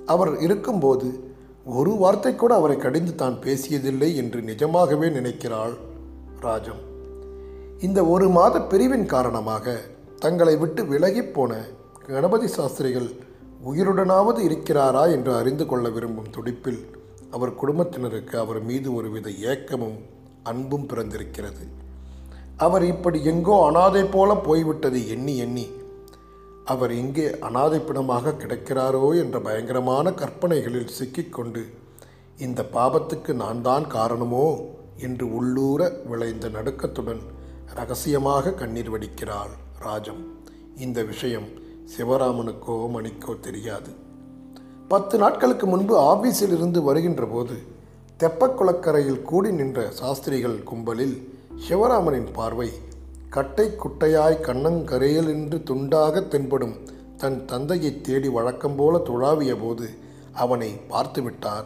அவர் 0.06 0.38
இருக்கும்போது 0.40 1.27
ஒரு 1.76 1.90
வார்த்தை 1.90 2.34
கூட 2.34 2.54
அவரை 2.54 2.76
கடிந்து 2.76 3.14
தான் 3.14 3.38
பேசியதில்லை 3.42 4.14
என்று 4.14 4.42
நிஜமாகவே 4.42 5.08
நினைக்கிறாள் 5.08 5.74
ராஜம். 6.40 6.82
இந்த 7.80 8.04
ஒரு 8.04 8.28
மாத 8.28 8.60
பிரிவின் 8.60 9.06
காரணமாக 9.06 9.76
தங்களை 10.18 10.56
விட்டு 10.56 10.82
விலகிப் 10.82 11.32
போன 11.32 11.64
கணபதி 12.06 12.46
சாஸ்திரிகள் 12.46 13.10
உயிருடனாவது 13.64 14.38
இருக்கிறாரா 14.38 15.10
என்று 15.10 15.34
அறிந்து 15.34 15.66
கொள்ள 15.66 15.88
விரும்பும் 15.88 16.30
துடிப்பில் 16.36 16.80
அவர் 17.30 17.54
குடும்பத்தினருக்கு 17.54 18.38
அவர் 18.38 18.62
மீது 18.62 18.94
ஒருவித 18.94 19.30
ஏக்கமும் 19.30 19.98
அன்பும் 20.42 20.86
பிறந்திருக்கிறது. 20.86 21.66
அவர் 22.56 22.84
இப்படி 22.84 23.24
எங்கோ 23.24 23.66
அனாதை 23.66 24.04
போல 24.04 24.34
போய்விட்டதை 24.34 25.06
எண்ணி 25.08 25.36
எண்ணி 25.36 25.66
அவர் 26.72 26.92
எங்கே 26.92 27.26
அனாதைப்பிடமாக 27.48 28.32
கிடைக்கிறாரோ 28.32 29.02
கிடக்கிறாரோ 29.02 29.20
என்ற 29.22 29.40
பயங்கரமான 29.40 30.12
கற்பனைகளில் 30.12 30.94
சிக்கிக்கொண்டு 30.98 31.62
இந்த 32.38 32.60
பாபத்துக்கு 32.72 33.32
நான் 33.32 33.60
தான் 33.60 33.86
காரணமோ 33.86 34.46
என்று 34.96 35.24
உள்ளூர 35.38 35.80
விளைந்த 36.10 36.48
நடுக்கத்துடன் 36.48 37.22
ரகசியமாக 37.74 38.50
கண்ணீர் 38.50 38.90
வடிக்கிறாள் 38.90 39.54
ராஜம். 39.78 40.22
இந்த 40.76 41.02
விஷயம் 41.02 41.48
சிவராமனுக்கோ 41.96 42.76
மணிக்கோ 42.96 43.32
தெரியாது. 43.40 43.90
பத்து 44.88 45.18
நாட்களுக்கு 45.18 45.66
முன்பு 45.66 45.94
ஆபீஸில் 46.12 46.54
இருந்து 46.56 46.82
வருகின்ற 46.82 47.24
போது 47.26 47.56
தெப்பக்குளக்கரையில் 48.22 49.22
கூடி 49.22 49.50
நின்ற 49.50 49.80
சாஸ்திரிகள் 50.00 50.58
கும்பலில் 50.62 51.16
சிவராமனின் 51.68 52.30
பார்வை 52.32 52.70
கட்டை 53.30 53.70
குட்டையாய் 53.70 54.40
கண்ணங்கரையில் 54.40 55.28
என்று 55.28 55.58
துண்டாக 55.58 56.28
தென்படும் 56.28 56.74
தன் 57.16 57.44
தந்தையை 57.44 58.00
தேடி 58.00 58.28
வழக்கம் 58.28 58.76
போல 58.76 58.98
துழாவிய 58.98 59.56
போது 59.60 59.88
அவனை 60.32 60.80
பார்த்துவிட்டார் 60.90 61.64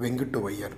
வெங்குட்டுவையர். 0.00 0.76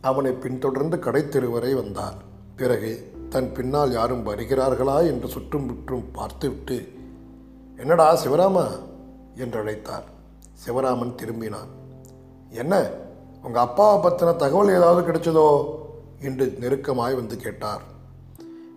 அவனை 0.00 0.32
பின்தொடர்ந்து 0.32 0.98
கடை 0.98 1.24
வரை 1.48 1.74
வந்தார் 1.74 2.14
பிறகு 2.56 3.12
தன் 3.28 3.52
பின்னால் 3.52 3.92
யாரும் 3.92 4.26
வருகிறார்களா 4.26 5.06
என்று 5.06 5.28
சுற்றும் 5.28 5.66
முற்றும் 5.66 6.10
பார்த்துவிட்டு 6.12 6.88
என்னடா 7.76 8.16
சிவராமா? 8.16 8.66
என்று 9.36 9.64
அழைத்தார். 9.64 10.04
சிவராமன் 10.66 11.14
திரும்பினான். 11.14 11.68
என்ன 12.50 12.90
உங்கள் 13.42 13.62
அப்பாவை 13.62 14.10
பற்றின 14.10 14.36
தகவல் 14.36 14.76
ஏதாவது 14.76 15.12
கிடைச்சதோ? 15.12 15.66
என்று 16.20 16.56
நெருக்கமாய் 16.60 17.14
வந்து 17.14 17.36
கேட்டார். 17.36 17.96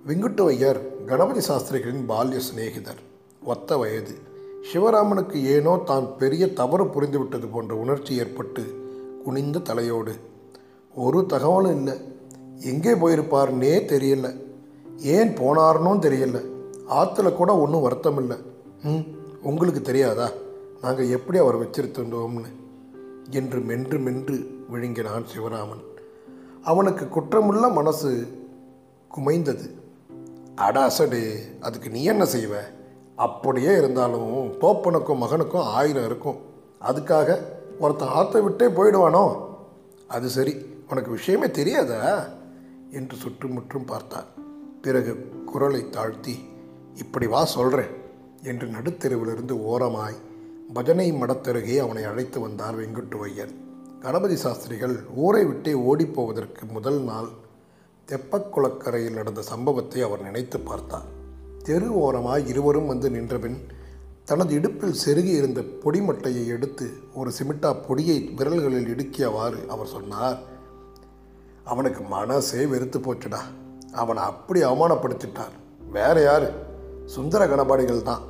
வெங்குட்டுவையர் 0.08 1.06
கணபதி 1.06 1.42
சாஸ்திரிகளின் 1.42 2.10
பால்ய 2.10 2.38
சிநேகிதர். 2.38 3.00
ஒத்த 3.44 3.78
வயது. 3.78 4.14
சிவராமனுக்கு 4.74 5.34
ஏனோ 5.34 5.82
தான் 5.86 6.18
பெரிய 6.18 6.54
தவறு 6.54 6.84
புரிந்துவிட்டது 6.84 7.52
போன்ற 7.52 7.76
உணர்ச்சி 7.76 8.18
ஏற்பட்டு 8.18 8.64
குனிந்த 9.24 9.60
தலையோடு. 9.60 10.16
ஒரு 10.96 11.26
தகவலும் 11.26 11.76
இல்லை. 11.76 11.94
எங்கே 12.60 12.90
போயிருப்பார்னே 12.90 13.86
தெரியல. 13.86 14.42
ஏன் 14.98 15.38
போனார்னும் 15.38 16.02
தெரியல. 16.02 16.42
ஆற்றுல 16.90 17.34
கூட 17.34 17.58
ஒன்றும் 17.58 17.82
வருத்தம் 17.82 18.18
இல்லை 18.18 18.38
ம் 18.84 19.16
உங்களுக்கு 19.42 19.82
தெரியாதா? 19.82 20.32
நாங்கள் 20.82 21.10
எப்படி 21.10 21.38
அவரை 21.38 21.62
வச்சிருந்தோம்னு? 21.62 22.46
என்று 23.30 23.60
மென்று 23.60 24.00
மென்று 24.00 24.50
விழுங்கினான் 24.70 25.26
சிவராமன். 25.36 25.84
அவனுக்கு 26.64 27.06
குற்றமுள்ள 27.06 27.72
மனசு 27.72 28.28
குமைந்தது. 29.16 29.80
அடாசடு 30.62 31.38
அதுக்கு 31.60 31.90
நீ 31.90 32.04
என்ன 32.04 32.24
செய்வ? 32.24 32.56
அப்படியே 33.16 33.78
இருந்தாலும் 33.78 34.54
தோப்பனுக்கும் 34.54 35.22
மகனுக்கும் 35.22 35.62
ஆயிரம் 35.62 36.06
இருக்கும். 36.06 36.40
அதுக்காக 36.82 37.42
ஒருத்தன் 37.80 38.08
ஆற்றை 38.08 38.42
விட்டே 38.42 38.66
போயிடுவானோ? 38.66 39.40
அது 40.08 40.30
சரி 40.30 40.66
உனக்கு 40.90 41.12
விஷயமே 41.12 41.52
தெரியாதா? 41.52 42.28
என்று 42.92 43.18
சுற்றுமுற்றும் 43.18 43.86
பார்த்தார். 43.86 44.40
பிறகு 44.82 45.30
குரலை 45.46 45.90
தாழ்த்தி 45.90 46.40
இப்படி 46.96 47.28
வா 47.28 47.46
சொல்கிறேன் 47.46 48.00
என்று 48.44 48.68
நடுத்தெருவிலிருந்து 48.68 49.52
ஓரமாய் 49.52 50.16
பஜனை 50.74 51.12
மடத்தருகே 51.12 51.78
அவனை 51.78 52.04
அழைத்து 52.04 52.40
வந்தார் 52.40 52.80
வெங்குட்டுவையர் 52.80 53.54
கணபதி 54.00 54.36
சாஸ்திரிகள் 54.36 55.00
ஊரை 55.16 55.46
விட்டே 55.46 55.74
ஓடிப்போவதற்கு 55.74 56.68
முதல் 56.70 57.00
நாள் 57.00 57.30
தெப்பக்குளக்கரையில் 58.12 59.14
நடந்த 59.14 59.42
சம்பவத்தை 59.42 60.02
அவர் 60.02 60.22
நினைத்து 60.22 60.60
பார்த்தார். 60.60 61.06
தெரு 61.64 62.00
ஓரமாய் 62.00 62.48
இருவரும் 62.48 62.88
வந்து 62.88 63.10
நின்றபின் 63.10 63.60
தனது 64.24 64.56
இடுப்பில் 64.56 64.96
செருகி 65.06 65.34
இருந்த 65.36 65.62
பொடிமட்டையை 65.62 66.48
எடுத்து 66.48 66.92
ஒரு 67.14 67.32
சிமிட்டா 67.38 67.88
பொடியை 67.88 68.34
விரல்களில் 68.38 68.90
இடுக்கியவாறு 68.94 69.66
அவர் 69.68 69.88
சொன்னார் 69.88 70.38
அவனுக்கு 71.64 72.04
மனசே 72.04 72.66
வெறுத்து 72.66 73.00
போச்சுடா. 73.00 73.40
அவனை 73.92 74.24
அப்படி 74.24 74.64
அவமானப்படுத்திட்டார். 74.64 75.56
வேற 75.92 76.22
யார்? 76.22 76.48
சுந்தர 77.06 77.46
கணபாடிகள் 77.46 78.02
தான் 78.02 78.22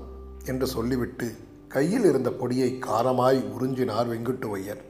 என்று 0.46 0.68
சொல்லிவிட்டு 0.68 1.32
கையில் 1.68 2.04
இருந்த 2.04 2.30
பொடியை 2.32 2.80
காரமாய் 2.80 3.40
உறிஞ்சினார் 3.56 4.10
வெங்குட்டுவையர் 4.14 4.82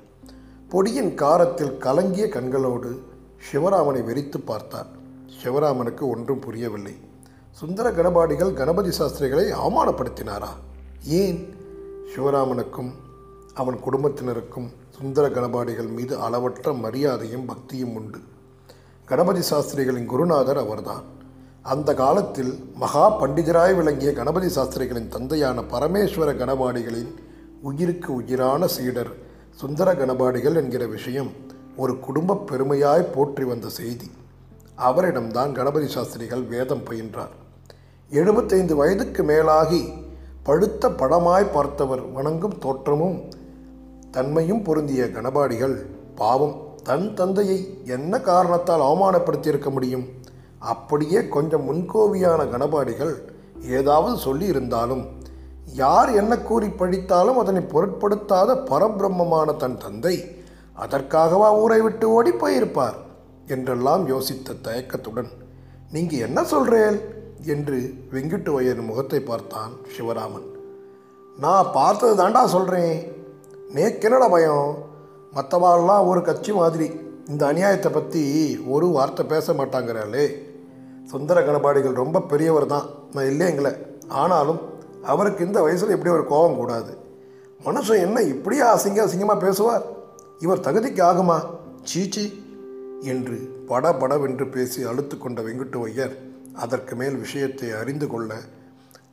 பொடியின் 0.69 1.13
காரத்தில் 1.13 1.77
கலங்கிய 1.77 2.27
கண்களோடு 2.27 2.91
சிவராமனை 3.49 4.03
வெறித்து 4.03 4.37
பார்த்தார் 4.37 4.87
சிவராமனுக்கு 5.43 5.99
ஒன்றும் 5.99 6.39
புரியவில்லை. 6.39 6.95
சுந்தர 7.51 7.91
கணபாடிகள் 7.91 8.53
கணபதி 8.53 8.91
சாஸ்திரிகளை 8.91 9.51
அவமானப்படுத்தினாரா? 9.51 10.47
ஏன்? 11.03 11.55
சிவராமனுக்கும் 12.15 12.91
அவன் 13.53 13.75
குடும்பத்தினருக்கும் 13.75 14.67
சுந்தர 14.89 15.29
கணபாடிகள் 15.29 15.93
மீது 15.93 16.19
அளவற்ற 16.19 16.73
மரியாதையும் 16.73 17.45
பக்தியும் 17.45 17.95
உண்டு. 17.95 18.19
கணபதி 19.05 19.41
சாஸ்திரிகளின் 19.41 20.05
குருநாதர் 20.05 20.57
அவர்தான். 20.57 21.03
அந்த 21.61 21.93
காலத்தில் 21.93 22.71
மகா 22.73 23.21
பண்டிதராய் 23.21 23.75
விளங்கிய 23.75 24.13
கணபதி 24.13 24.49
சாஸ்திரிகளின் 24.49 25.07
தந்தையான 25.07 25.61
பரமேஸ்வர 25.61 26.33
கணபாடிகளின் 26.33 27.13
உயிருக்கு 27.61 28.13
உயிரான 28.13 28.67
சீடர் 28.67 29.11
சுந்தர 29.55 29.93
கணபாடிகள் 29.93 30.55
என்கிற 30.55 30.85
விஷயம் 30.85 31.49
ஒரு 31.77 31.99
குடும்ப 31.99 32.35
பெருமையாய் 32.35 33.11
போற்றி 33.13 33.43
வந்த 33.43 33.69
செய்தி. 33.69 34.11
அவரிடம்தான் 34.77 35.51
கணபதி 35.51 35.87
சாஸ்திரிகள் 35.87 36.41
வேதம் 36.41 36.83
பயின்றார். 36.89 37.33
எழுபத்தைந்து 38.09 38.75
வயதுக்கு 38.75 39.23
மேலாகி 39.23 40.05
பழுத்த 40.43 40.89
படமாய் 40.89 41.51
பார்த்தவர் 41.51 42.11
வணங்கும் 42.11 42.57
தோற்றமும் 42.57 43.21
தன்மையும் 44.11 44.63
பொருந்திய 44.63 45.03
கணபாடிகள் 45.03 45.75
பாவம் 46.15 46.55
தன் 46.83 47.13
தந்தையை 47.13 47.77
என்ன 47.85 48.19
காரணத்தால் 48.19 48.81
அவமானப்படுத்தியிருக்க 48.81 49.69
முடியும்? 49.69 50.07
அப்படியே 50.59 51.27
கொஞ்சம் 51.27 51.73
முன்கோவியான 51.73 52.43
கணபாடிகள் 52.45 53.13
ஏதாவது 53.61 54.15
சொல்லியிருந்தாலும் 54.17 55.07
யார் 55.73 56.15
என்ன 56.15 56.37
கூறி 56.37 56.67
பழித்தாலும் 56.67 57.39
அதனை 57.39 57.61
பொருட்படுத்தாத 57.61 58.55
பரபிரம்மமான 58.55 59.55
தன் 59.55 59.77
தந்தை 59.77 60.39
அதற்காகவா 60.75 61.57
ஊரை 61.57 61.81
விட்டு 61.81 62.11
ஓடி 62.11 62.31
போயிருப்பார்? 62.31 62.97
என்றெல்லாம் 63.47 64.03
யோசித்த 64.07 64.61
தயக்கத்துடன் 64.61 65.31
நீங்க 65.91 66.15
என்ன 66.15 66.43
சொல்றேன் 66.43 66.99
என்று 67.45 67.77
வெங்குட்டுவையர் 68.11 68.81
முகத்தை 68.81 69.19
பார்த்தான் 69.19 69.71
சிவராமன். 69.95 70.47
நான் 71.39 71.71
பார்த்தது 71.73 72.23
தாண்டா 72.23 72.45
சொல்கிறேன் 72.45 72.95
நேக்கென்னட 73.75 74.29
பயம்? 74.29 74.77
மற்றவாள்லாம் 75.35 76.07
ஒரு 76.07 76.21
கட்சி 76.21 76.51
மாதிரி. 76.51 76.91
இந்த 77.27 77.53
அநியாயத்தை 77.53 77.91
பற்றி 77.91 78.23
ஒரு 78.67 78.87
வார்த்தை 78.87 79.25
பேச 79.25 79.53
மாட்டாங்கிறாளே. 79.53 80.25
சுந்தர 81.05 81.41
கணபாடிகள் 81.41 81.93
ரொம்ப 81.93 82.21
பெரியவர் 82.21 82.65
தான். 82.65 82.87
நான் 83.13 83.25
இல்லைங்களே 83.25 83.71
ஆனாலும் 84.07 84.61
அவருக்கு 85.01 85.45
இந்த 85.45 85.61
வயசில் 85.61 85.89
எப்படி 85.89 86.09
ஒரு 86.09 86.25
கோபம் 86.27 86.57
கூடாது. 86.57 86.97
மனுஷன் 87.65 88.01
என்ன 88.01 88.21
இப்படியே 88.21 88.61
அசிங்க 88.61 89.01
அசிங்கமாக 89.05 89.39
பேசுவார்? 89.39 89.83
இவர் 90.41 90.59
தகுதிக்கு 90.59 91.01
ஆகுமா 91.03 91.35
சீச்சி! 91.83 92.23
என்று 93.03 93.37
படபடவென்று 93.67 94.47
பேசி 94.49 94.79
அழுத்து 94.83 95.17
கொண்ட 95.17 95.41
வெங்குட்டுவையர் 95.41 96.15
அதற்கு 96.53 96.95
மேல் 96.95 97.15
விஷயத்தை 97.15 97.71
அறிந்து 97.71 98.07
கொள்ள 98.07 98.31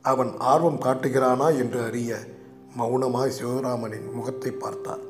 அவன் 0.01 0.31
ஆர்வம் 0.37 0.81
காட்டுகிறானா? 0.81 1.47
என்று 1.57 1.79
அறிய 1.81 2.11
மௌனமாய் 2.77 3.35
சிவராமனின் 3.39 4.13
முகத்தை 4.13 4.51
பார்த்தார். 4.51 5.03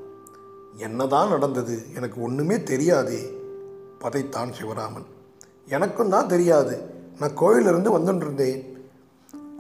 என்னதான் 0.78 1.30
நடந்தது? 1.30 1.78
எனக்கு 1.96 2.22
ஒன்றுமே 2.22 2.64
தெரியாதே! 2.64 3.22
பதைத்தான் 4.04 4.52
சிவராமன். 4.60 5.08
எனக்கும் 5.68 6.10
தான் 6.10 6.28
தெரியாது. 6.28 6.76
நான் 7.20 7.34
கோயிலிருந்து 7.34 7.98
வந்துட்டு 7.98 8.26
இருந்தேன் 8.26 8.62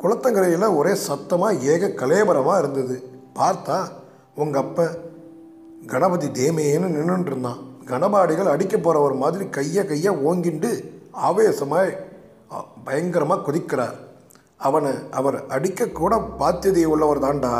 குளத்தங்கரையில் 0.04 0.76
ஒரே 0.76 0.96
சத்தமாக 1.08 1.64
ஏக 1.74 1.94
கலேபரமாக 2.02 2.60
இருந்தது. 2.60 2.96
பார்த்தா 3.40 3.78
உங்கள் 4.36 4.62
அப்ப 4.62 5.09
கணபதி 5.92 6.28
தேமேன்னு 6.40 6.88
நின்றுட்டு 6.96 7.32
இருந்தான். 7.32 7.60
கணபாடிகள் 7.92 8.54
அடிக்க 8.54 8.76
போகிறவர் 8.78 9.16
மாதிரி 9.24 9.46
கையை 9.58 9.84
கையை 9.86 10.12
ஓங்கிண்டு 10.28 10.72
ஆவேசமாய் 11.28 11.92
பயங்கரமாக 12.86 13.46
குதிக்கிறார். 13.46 13.98
அவனை 14.68 14.92
அவர் 15.20 15.38
அடிக்கக்கூட 15.56 16.14
பாத்தியதை 16.40 16.84
உள்ளவர் 16.94 17.24
தாண்டா 17.26 17.54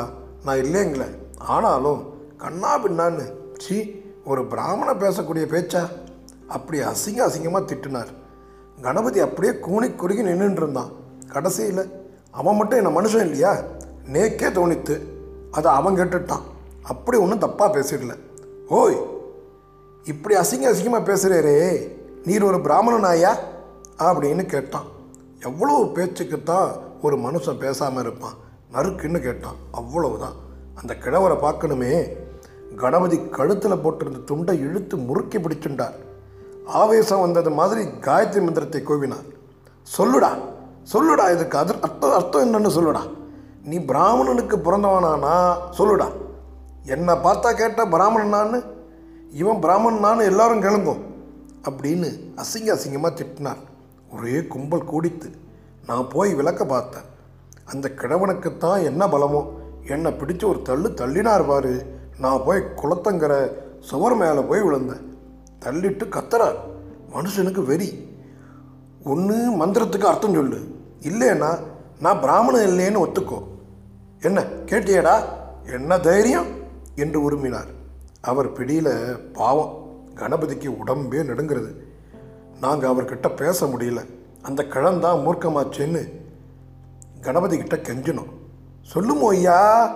நான் 0.46 0.62
இல்லைங்களே. 0.66 1.08
ஆனாலும் 1.56 2.02
கண்ணா 2.44 2.72
பின்னான்னு 2.84 3.26
சி 3.58 3.78
ஒரு 4.26 4.42
பிராமண 4.46 4.90
பேசக்கூடிய 4.94 5.46
பேச்சா? 5.54 5.84
அப்படி 6.48 6.78
அசிங்க 6.92 7.20
அசிங்கமாக 7.28 7.70
திட்டினார். 7.72 8.12
கணபதி 8.82 9.20
அப்படியே 9.20 9.54
கூனி 9.66 9.90
குறுகி 9.92 10.24
நின்றுட்டு 10.24 10.62
இருந்தான். 10.64 10.92
கடைசியில் 11.34 11.84
அவன் 12.32 12.60
மட்டும் 12.60 12.80
என்ன 12.82 12.92
மனுஷன் 13.00 13.28
இல்லையா? 13.28 13.54
நேக்கே 14.14 14.50
தோணித்து 14.58 14.96
அதை 15.52 15.70
அவன் 15.72 15.98
கேட்டுட்டான். 16.00 16.46
அப்படி 16.90 17.18
ஒன்றும் 17.18 17.40
தப்பாக 17.40 17.72
பேசிடல. 17.78 18.20
ஓய் 18.70 18.98
இப்படி 20.04 20.36
அசிங்க 20.36 20.68
அசிங்கமாக 20.72 21.10
பேசுகிறேரே 21.10 21.88
நீர் 22.26 22.44
ஒரு 22.44 22.62
பிராமணன் 22.62 23.04
ஆயா? 23.04 23.38
அப்படின்னு 23.98 24.46
கேட்டான். 24.46 24.86
எவ்வளோ 25.42 25.80
பேச்சுக்குத்தான் 25.94 26.68
ஒரு 27.02 27.18
மனுஷன் 27.18 27.60
பேசாமல் 27.60 28.04
இருப்பான். 28.04 28.34
நறுக்குன்னு 28.74 29.20
கேட்டான். 29.20 29.56
அவ்வளவுதான். 29.72 30.34
அந்த 30.76 30.96
கிழவரை 31.04 31.38
பார்க்கணுமே. 31.46 32.10
கணபதி 32.76 33.30
கழுத்தில் 33.30 33.84
போட்டிருந்த 33.84 34.24
துண்டை 34.24 34.60
இழுத்து 34.60 34.98
முறுக்கி 34.98 35.38
பிடிச்சுண்டார் 35.38 35.94
ஆவேசம் 36.66 37.20
வந்தது 37.20 37.50
மாதிரி 37.50 37.82
காயத்ரி 37.82 38.42
மந்திரத்தை 38.42 38.82
கோவினார். 38.82 39.28
சொல்லுடா 39.98 40.30
சொல்லுடா 40.94 41.34
இதுக்கு 41.34 41.58
அது 41.58 41.74
அர்த்தம் 41.82 42.12
அர்த்தம் 42.12 42.54
என்னன்னு 42.54 42.68
சொல்லுடா. 42.68 43.10
நீ 43.64 43.80
பிராமணனுக்கு 43.80 44.58
பிறந்தவனானா? 44.58 45.54
சொல்லுடா. 45.78 46.12
என்னை 46.84 47.14
பார்த்தா 47.14 47.54
கேட்டால் 47.54 47.90
பிராமணன் 47.90 48.52
நான்? 48.52 48.64
இவன் 49.32 49.62
பிராமணனான்னு 49.62 50.24
எல்லாரும் 50.24 50.62
கிளம்போ 50.62 50.98
அப்படின்னு 51.70 52.20
அசிங்க 52.36 52.78
அசிங்கமாக 52.78 53.16
திட்டினார். 53.16 53.58
ஒரே 54.12 54.48
கும்பல் 54.48 54.84
கூடித்து 54.84 55.32
நான் 55.88 56.08
போய் 56.08 56.34
விளக்க 56.34 56.66
பார்த்தேன். 56.66 57.02
அந்த 57.66 57.92
கிழவனுக்குத்தான் 57.96 58.84
என்ன 58.84 59.08
பலமோ? 59.08 59.48
என்னை 59.88 60.12
பிடிச்சு 60.12 60.46
ஒரு 60.46 60.62
தள்ளு 60.62 60.90
தள்ளினார் 60.90 61.48
பாரு. 61.48 62.00
நான் 62.20 62.44
போய் 62.46 62.64
குளத்தங்கிற 62.76 63.52
சுவர் 63.80 64.16
மேலே 64.16 64.42
போய் 64.42 64.62
விழுந்தேன். 64.62 65.18
தள்ளிட்டு 65.60 66.10
கத்துறார். 66.10 66.56
மனுஷனுக்கு 67.14 67.66
வெறி. 67.66 68.18
ஒன்று 69.04 69.66
மந்திரத்துக்கு 69.66 70.04
அர்த்தம் 70.04 70.34
சொல்லு. 70.34 70.76
இல்லைன்னா 71.00 71.60
நான் 72.00 72.20
பிராமணன் 72.20 72.70
இல்லைன்னு 72.70 73.00
ஒத்துக்கோ. 73.00 73.44
என்ன 74.22 74.42
கேட்டியடா? 74.42 75.24
என்ன 75.74 76.00
தைரியம்? 76.00 76.59
என்று 77.00 77.32
உருமினார். 77.32 77.68
அவர் 78.22 78.52
பிடியில் 78.52 79.20
பாவம் 79.34 79.88
கணபதிக்கு 80.16 80.68
உடம்பே 80.68 81.24
நடுங்கிறது. 81.24 81.76
நாங்கள் 82.62 82.90
அவர்கிட்ட 82.90 83.36
பேச 83.36 83.66
முடியல. 83.66 84.06
அந்த 84.42 84.64
கிழந்தான் 84.64 85.24
மூர்க்கமாச்சேன்னு 85.26 86.12
கணபதி 87.22 87.58
கிட்ட 87.58 87.76
கெஞ்சினோம். 87.76 88.30
சொல்லுமோ 88.94 89.28
ஐயா? 89.28 89.92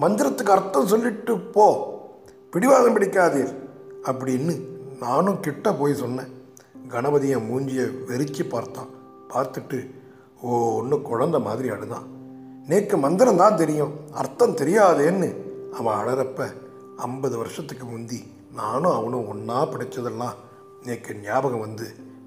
மந்திரத்துக்கு 0.00 0.50
அர்த்தம் 0.50 0.86
சொல்லிட்டு 0.86 1.38
போ. 1.38 1.94
பிடிவாதம் 2.50 2.98
பிடிக்காதீர். 2.98 3.54
அப்படின்னு 4.02 4.60
நானும் 5.00 5.40
கிட்ட 5.40 5.72
போய் 5.72 5.94
சொன்னேன். 5.94 6.44
கணபதி 6.88 7.28
என் 7.28 7.50
மூஞ்சியை 7.50 7.90
வெறிச்சு 8.08 8.48
பார்த்தான். 8.48 8.88
பார்த்துட்டு 9.34 9.90
ஓ 10.42 10.76
ஒன்று 10.76 10.96
குழந்த 10.96 11.40
மாதிரி 11.40 11.70
அடுதான் 11.70 12.06
நேக்கு 12.68 12.98
மந்திரம் 12.98 13.36
தான் 13.36 13.56
தெரியும். 13.56 13.92
அர்த்தம் 14.12 14.56
தெரியாதேன்னு 14.56 15.34
அவன் 15.78 15.98
அழறப்ப 16.00 16.46
ஐம்பது 16.96 17.36
வருஷத்துக்கு 17.36 17.84
முந்தி 17.84 18.20
நானும் 18.54 18.92
அவனும் 18.92 19.28
ஒன்றா 19.28 19.66
படித்ததெல்லாம் 19.66 20.36
எனக்கு 20.82 21.16
ஞாபகம் 21.22 21.60
வந்து 21.60 21.86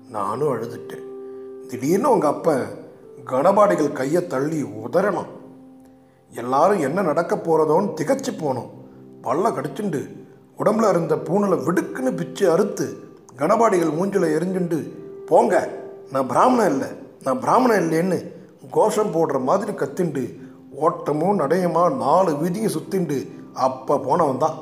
நானும் 0.10 0.52
அழுதுட்டேன். 0.54 1.06
திடீர்னு 1.68 2.12
உங்கள் 2.12 2.30
அப்பா 2.30 2.56
கனபாடிகள் 3.26 3.92
கையை 3.92 4.28
தள்ளி 4.28 4.64
உதறணும். 4.64 5.30
எல்லாரும் 6.32 6.80
என்ன 6.80 7.02
நடக்க 7.02 7.36
போகிறதோன்னு 7.36 7.98
திகச்சு 8.00 8.32
போனோம். 8.32 8.70
பல்ல 9.24 9.52
கடிச்சுண்டு 9.54 10.02
உடம்புல 10.60 10.90
இருந்த 10.90 11.16
பூனலை 11.16 11.58
விடுக்குன்னு 11.64 12.12
பிச்சு 12.16 12.52
அறுத்து 12.52 12.86
கணபாடிகள் 13.38 13.98
மூஞ்சில் 13.98 14.34
எரிஞ்சுண்டு 14.38 14.80
போங்க 15.26 15.56
நான் 16.12 16.28
பிராமணன் 16.28 16.72
இல்லை 16.74 16.88
நான் 17.24 17.40
பிராமணன் 17.40 17.82
இல்லைன்னு 17.84 18.20
கோஷம் 18.72 19.14
போடுற 19.14 19.38
மாதிரி 19.44 19.72
கத்திண்டு 19.72 20.24
ஓட்டமும் 20.80 21.40
நடையமாக 21.40 21.96
நாலு 21.96 22.32
வீதியும் 22.32 22.76
சுத்திண்டு 22.76 23.18
அப்போ 23.54 24.00
போனவன் 24.00 24.38
தான் 24.38 24.58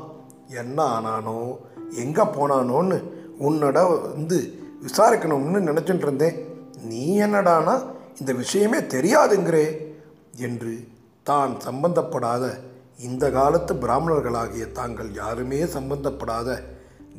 என்ன 0.48 0.84
ஆனானோ? 0.84 1.58
எங்கே 1.92 2.22
போனானோன்னு 2.22 3.04
உன்னோட 3.40 4.02
வந்து 4.02 4.54
விசாரிக்கணும்னு 4.84 5.60
நினச்சிட்டு 5.60 6.02
இருந்தேன். 6.02 6.36
நீ 6.84 7.22
என்னடானா? 7.22 7.84
இந்த 8.20 8.34
விஷயமே 8.34 8.78
தெரியாதுங்கிறே 8.78 9.90
என்று 10.38 10.88
தான் 11.24 11.60
சம்பந்தப்படாத 11.60 12.54
இந்த 13.00 13.32
காலத்து 13.32 13.74
பிராமணர்களாகிய 13.74 14.72
தாங்கள் 14.72 15.14
யாருமே 15.14 15.64
சம்பந்தப்படாத 15.64 16.64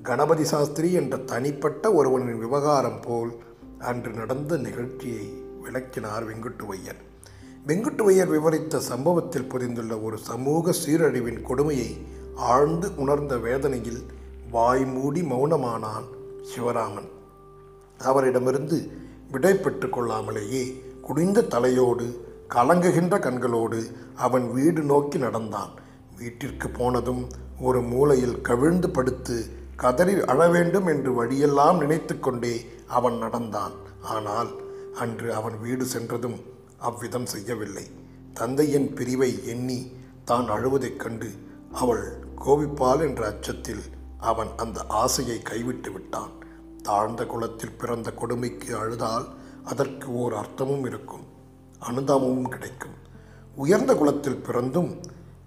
கணபதி 0.03 0.45
சாஸ்திரி 0.45 0.93
என்ற 0.93 1.17
தனிப்பட்ட 1.17 1.93
ஒருவனின் 1.93 2.39
விவகாரம் 2.39 3.01
போல் 3.01 3.33
அன்று 3.79 4.13
நடந்த 4.13 4.57
நிகழ்ச்சியை 4.57 5.31
விளக்கினார் 5.63 6.27
வெங்கட்டுவையன். 6.29 7.08
வெங்குட்டுவையர் 7.69 8.31
விவரித்த 8.35 8.79
சம்பவத்தில் 8.81 9.49
புரிந்துள்ள 9.53 9.95
ஒரு 10.07 10.19
சமூக 10.29 10.73
சீரழிவின் 10.83 11.41
கொடுமையை 11.49 11.91
ஆழ்ந்து 12.53 12.89
உணர்ந்த 13.03 13.35
வேதனையில் 13.47 13.99
வாய் 14.55 14.85
மூடி 14.93 15.23
மௌனமானான் 15.33 16.07
சிவராமன். 16.51 17.11
அவரிடமிருந்து 18.11 18.79
விடை 19.33 19.53
பெற்று 19.55 19.89
கொள்ளாமலேயே 19.89 20.65
குடிந்த 21.07 21.47
தலையோடு 21.55 22.07
கலங்குகின்ற 22.55 23.15
கண்களோடு 23.27 23.81
அவன் 24.27 24.47
வீடு 24.57 24.83
நோக்கி 24.93 25.19
நடந்தான். 25.27 25.73
வீட்டிற்கு 26.19 26.71
போனதும் 26.81 27.23
ஒரு 27.61 27.83
மூலையில் 27.93 28.37
கவிழ்ந்து 28.51 28.91
படுத்து 28.91 29.39
கதறி 29.77 30.15
அழ 30.35 30.49
வேண்டும் 30.57 30.87
என்று 30.87 31.13
வழியெல்லாம் 31.23 31.79
நினைத்து 31.79 32.17
கொண்டே 32.19 32.55
அவன் 32.99 33.19
நடந்தான். 33.19 33.75
ஆனால் 34.15 34.53
அன்று 35.05 35.29
அவன் 35.41 35.59
வீடு 35.65 35.85
சென்றதும் 35.97 36.39
அவ்விதம் 36.79 37.27
செய்யவில்லை. 37.27 37.91
தந்தையின் 38.35 38.95
பிரிவை 38.95 39.47
எண்ணி 39.47 39.93
தான் 40.25 40.49
அழுவதைக் 40.49 40.97
கண்டு 40.97 41.31
அவள் 41.73 42.25
கோபிப்பாள் 42.45 43.01
என்ற 43.01 43.27
அச்சத்தில் 43.27 43.83
அவன் 44.19 44.49
அந்த 44.57 44.85
ஆசையை 44.89 45.43
கைவிட்டு 45.43 45.93
விட்டான். 45.93 46.33
தாழ்ந்த 46.83 47.27
குலத்தில் 47.27 47.73
பிறந்த 47.73 48.11
கொடுமைக்கு 48.11 48.77
அழுதால் 48.77 49.27
அதற்கு 49.65 50.13
ஓர் 50.13 50.33
அர்த்தமும் 50.33 50.87
இருக்கும் 50.87 51.25
அனுதாபமும் 51.81 52.49
கிடைக்கும். 52.49 52.97
உயர்ந்த 53.57 53.95
குலத்தில் 53.95 54.37
பிறந்தும் 54.37 55.03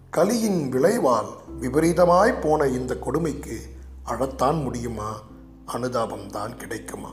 கலியின் 0.10 0.70
விளைவால் 0.70 1.30
விபரீதமாய் 1.62 2.42
போன 2.42 2.68
இந்த 2.68 2.96
கொடுமைக்கு 2.96 3.62
அழத்தான் 4.06 4.64
முடியுமா? 4.64 5.20
அனுதாபம்தான் 5.68 6.56
கிடைக்குமா? 6.56 7.12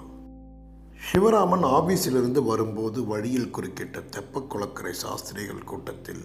சிவராமன் 0.98 1.64
ஆபீஸிலிருந்து 1.64 2.44
வரும்போது 2.44 3.04
வழியில் 3.04 3.50
குறுக்கிட்ட 3.54 4.02
தெப்பக்குளக்கரை 4.10 4.90
சாஸ்திரிகள் 4.90 5.64
கூட்டத்தில் 5.64 6.24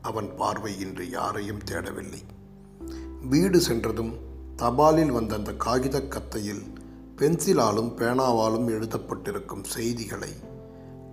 அவன் 0.00 0.36
பார்வை 0.36 0.80
இன்று 0.80 1.10
யாரையும் 1.10 1.58
தேடவில்லை. 1.58 2.20
வீடு 3.28 3.60
சென்றதும் 3.60 4.12
தபாலில் 4.56 5.12
வந்த 5.12 5.34
அந்த 5.34 5.52
காகித 5.52 6.00
கத்தையில் 6.00 6.62
பென்சிலாலும் 7.16 7.90
பேனாவாலும் 7.96 8.68
எழுதப்பட்டிருக்கும் 8.68 9.64
செய்திகளை 9.64 10.32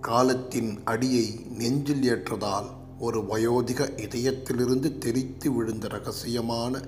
காலத்தின் 0.00 0.80
அடியை 0.84 1.44
நெஞ்சில் 1.58 2.02
ஏற்றதால் 2.02 2.66
ஒரு 2.98 3.20
வயோதிக 3.20 3.90
இதயத்திலிருந்து 3.96 4.98
தெரித்து 4.98 5.52
விழுந்த 5.52 5.88
ரகசியமான 5.88 6.82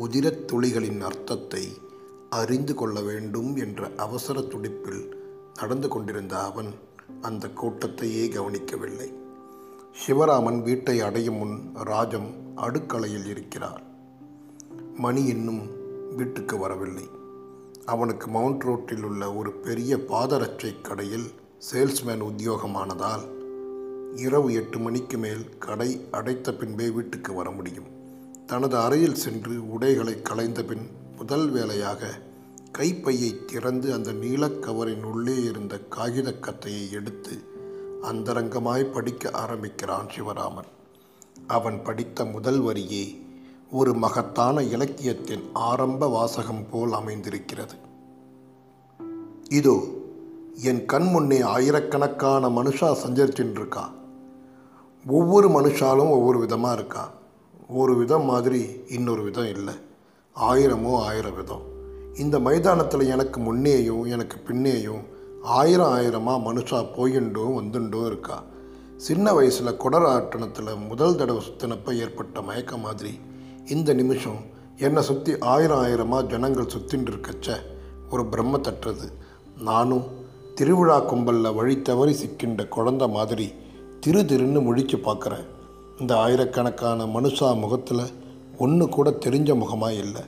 உதிரத் 0.00 0.44
துளிகளின் 0.52 1.00
அர்த்தத்தை 1.00 1.68
அறிந்து 2.30 2.74
கொள்ள 2.74 3.00
வேண்டும் 3.00 3.56
என்ற 3.56 3.90
அவசர 3.96 4.40
துடிப்பில் 4.40 5.20
நடந்து 5.54 5.88
கொண்டிருந்த 5.88 6.38
அவன் 6.38 6.74
அந்த 7.20 7.48
கூட்டத்தையே 7.48 8.28
கவனிக்கவில்லை. 8.28 9.12
சிவராமன் 10.06 10.62
வீட்டை 10.62 11.00
அடையும் 11.00 11.34
முன் 11.34 11.70
ராஜம் 11.74 12.34
அடுக்கலையில் 12.56 13.26
இருக்கிறார். 13.26 13.82
மணி 14.94 15.24
இன்னும் 15.24 15.70
வீட்டுக்கு 16.16 16.58
வரவில்லை. 16.58 17.08
அவனுக்கு 17.84 18.26
மவுண்ட் 18.26 18.62
ரோட்டில் 18.62 19.02
உள்ள 19.02 19.34
ஒரு 19.34 19.52
பெரிய 19.52 19.96
பாதரட்சை 19.96 20.80
கடையில் 20.80 21.30
சேல்ஸ்மேன் 21.72 22.22
உத்தியோகமானதால் 22.22 23.40
இரவு 24.16 24.54
எட்டு 24.54 24.78
மணிக்கு 24.78 25.18
மேல் 25.18 25.58
கடை 25.58 26.06
அடைத்த 26.10 26.54
பின்பே 26.54 26.88
வீட்டுக்கு 26.88 27.32
வர 27.32 27.50
முடியும். 27.50 27.86
தனது 28.46 28.76
அறையில் 28.76 29.14
சென்று 29.14 29.70
உடைகளை 29.70 30.22
களைந்த 30.22 30.62
பின் 30.62 30.90
முதல் 31.16 31.50
வேலையாக 31.50 32.18
கைப்பையை 32.72 33.44
திறந்து 33.44 33.92
அந்த 33.92 34.12
நீலக்கவரின் 34.12 35.02
உள்ளே 35.02 35.42
இருந்த 35.42 35.78
காகித 35.78 36.30
கத்தையை 36.30 36.90
எடுத்து 36.90 37.42
அந்தரங்கமாய் 38.02 38.92
படிக்க 38.92 39.30
ஆரம்பிக்கிறான் 39.30 40.06
சிவராமன். 40.06 40.70
அவன் 41.46 41.82
படித்த 41.82 42.24
முதல் 42.24 42.62
வரியே 42.62 43.22
ஒரு 43.70 43.94
மகத்தான 43.94 44.62
இலக்கியத்தின் 44.62 45.50
ஆரம்ப 45.52 46.08
வாசகம் 46.08 46.70
போல் 46.70 46.92
அமைந்திருக்கிறது. 46.92 47.74
இதோ 49.48 49.80
என் 50.62 50.86
கண் 50.86 51.10
முன்னே 51.10 51.40
ஆயிரக்கணக்கான 51.40 52.48
மனுஷா 52.48 52.96
சஞ்சரிச்சுட்டு 53.06 53.80
ஒவ்வொரு 55.06 55.48
மனுஷாலும் 55.48 56.10
ஒவ்வொரு 56.10 56.38
விதமாக 56.38 56.74
இருக்கா. 56.74 57.10
ஒரு 57.68 57.96
விதம் 57.96 58.24
மாதிரி 58.24 58.68
இன்னொரு 58.88 59.22
விதம் 59.22 59.48
இல்லை. 59.48 59.74
ஆயிரமோ 60.36 60.94
ஆயிரம் 60.94 61.34
விதம். 61.34 61.71
இந்த 62.16 62.38
மைதானத்தில் 62.38 63.04
எனக்கு 63.06 63.40
முன்னேயும் 63.40 64.04
எனக்கு 64.04 64.36
பின்னேயும் 64.48 65.02
ஆயிரம் 65.42 65.92
ஆயிரமாக 65.96 66.52
மனுஷா 66.52 66.86
போயிண்டும் 66.96 67.54
வந்துண்டும் 67.58 68.06
இருக்கா? 68.06 68.42
சின்ன 68.96 69.32
வயசில் 69.32 69.78
குடர் 69.84 70.06
ஆட்டணத்தில் 70.06 70.76
முதல் 70.88 71.16
தடவை 71.16 71.42
சுத்தினப்போ 71.46 71.96
ஏற்பட்ட 71.96 72.42
மயக்க 72.42 72.76
மாதிரி. 72.76 73.20
இந்த 73.66 73.94
நிமிஷம் 73.94 74.40
என்னை 74.76 75.02
சுற்றி 75.02 75.38
ஆயிரம் 75.38 75.78
ஆயிரமாக 75.78 76.26
ஜனங்கள் 76.26 76.72
சுற்றின்னு 76.74 77.10
இருக்கச்ச 77.12 77.56
ஒரு 78.10 78.26
பிரம்ம 78.26 78.58
தட்டுறது. 78.58 79.08
நானும் 79.56 80.04
திருவிழா 80.54 80.98
கும்பலில் 80.98 81.54
வழி 81.54 81.82
தவறி 81.82 82.12
சிக்கின்ற 82.12 82.68
குழந்த 82.68 83.08
மாதிரி 83.08 83.52
திரு 84.00 84.20
திருன்னு 84.20 84.60
முழிச்சு 84.68 84.96
பார்க்குறேன் 84.96 85.48
இந்த 86.00 86.16
ஆயிரக்கணக்கான 86.16 87.04
மனுஷா 87.04 87.58
முகத்தில் 87.58 88.12
ஒன்று 88.58 88.88
கூட 88.88 89.10
தெரிஞ்ச 89.10 89.54
முகமாக 89.54 89.92
இல்லை. 89.92 90.22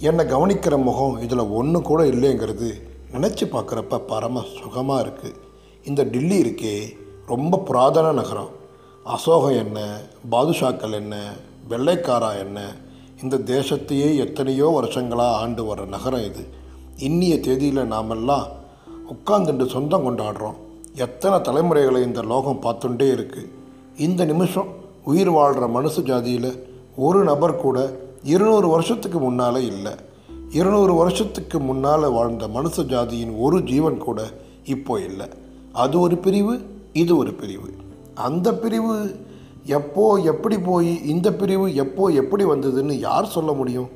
என்னை 0.00 0.24
கவனிக்கிற 0.24 0.82
முகம் 0.82 1.20
இதில் 1.20 1.50
ஒன்று 1.50 1.82
கூட 1.82 2.04
இல்லைங்கிறது 2.04 2.68
நினச்சி 3.12 3.44
பார்க்குறப்ப 3.44 3.98
பரம 3.98 4.42
சுகமாக 4.42 5.02
இருக்குது 5.02 5.40
இந்த 5.84 6.04
டில்லி 6.04 6.42
இருக்கே 6.42 6.94
ரொம்ப 7.26 7.58
புராதன 7.58 8.12
நகரம். 8.12 8.50
அசோகம் 9.06 9.56
என்ன 9.56 10.00
பாதுஷாக்கள் 10.30 10.92
என்ன 10.92 11.14
வெள்ளைக்காரா 11.68 12.38
என்ன 12.38 12.58
இந்த 13.22 13.36
தேசத்தையே 13.36 14.16
எத்தனையோ 14.16 14.70
வருஷங்களாக 14.70 15.36
ஆண்டு 15.36 15.64
வர 15.64 15.84
நகரம் 15.84 16.24
இது. 16.24 16.44
இன்னிய 16.98 17.40
தேதியில் 17.40 17.86
நாமெல்லாம் 17.86 18.46
உட்காந்துட்டு 19.14 19.66
சொந்தம் 19.66 20.06
கொண்டாடுறோம். 20.06 20.54
எத்தனை 20.94 21.40
தலைமுறைகளை 21.40 22.02
இந்த 22.02 22.22
லோகம் 22.22 22.62
பார்த்துட்டே 22.62 23.08
இருக்குது 23.16 23.50
இந்த 23.96 24.24
நிமிஷம் 24.24 24.68
உயிர் 25.04 25.30
வாழ்கிற 25.30 25.66
மனுஷ 25.66 26.02
ஜாதியில் 26.02 26.62
ஒரு 26.96 27.24
நபர் 27.24 27.56
கூட 27.56 27.78
இருநூறு 28.32 28.68
வருஷத்துக்கு 28.68 29.18
முன்னால் 29.18 29.60
இல்லை. 29.72 29.94
இருநூறு 30.50 30.94
வருஷத்துக்கு 30.94 31.58
முன்னால் 31.60 32.06
வாழ்ந்த 32.10 32.46
மனுஷ 32.46 32.84
ஜாதியின் 32.92 33.34
ஒரு 33.38 33.62
ஜீவன் 33.62 33.98
கூட 33.98 34.20
இப்போ 34.74 35.00
இல்லை. 35.00 35.26
அது 35.72 36.00
ஒரு 36.00 36.16
பிரிவு 36.16 36.54
இது 36.92 37.16
ஒரு 37.16 37.32
பிரிவு. 37.34 37.70
அந்த 38.14 38.48
பிரிவு 38.54 38.94
எப்போ 39.64 40.04
எப்படி 40.32 40.58
போய் 40.58 40.92
இந்த 41.06 41.28
பிரிவு 41.32 41.66
எப்போ 41.74 42.04
எப்படி 42.08 42.44
வந்ததுன்னு 42.44 42.94
யார் 43.08 43.32
சொல்ல 43.36 43.52
முடியும்? 43.52 43.88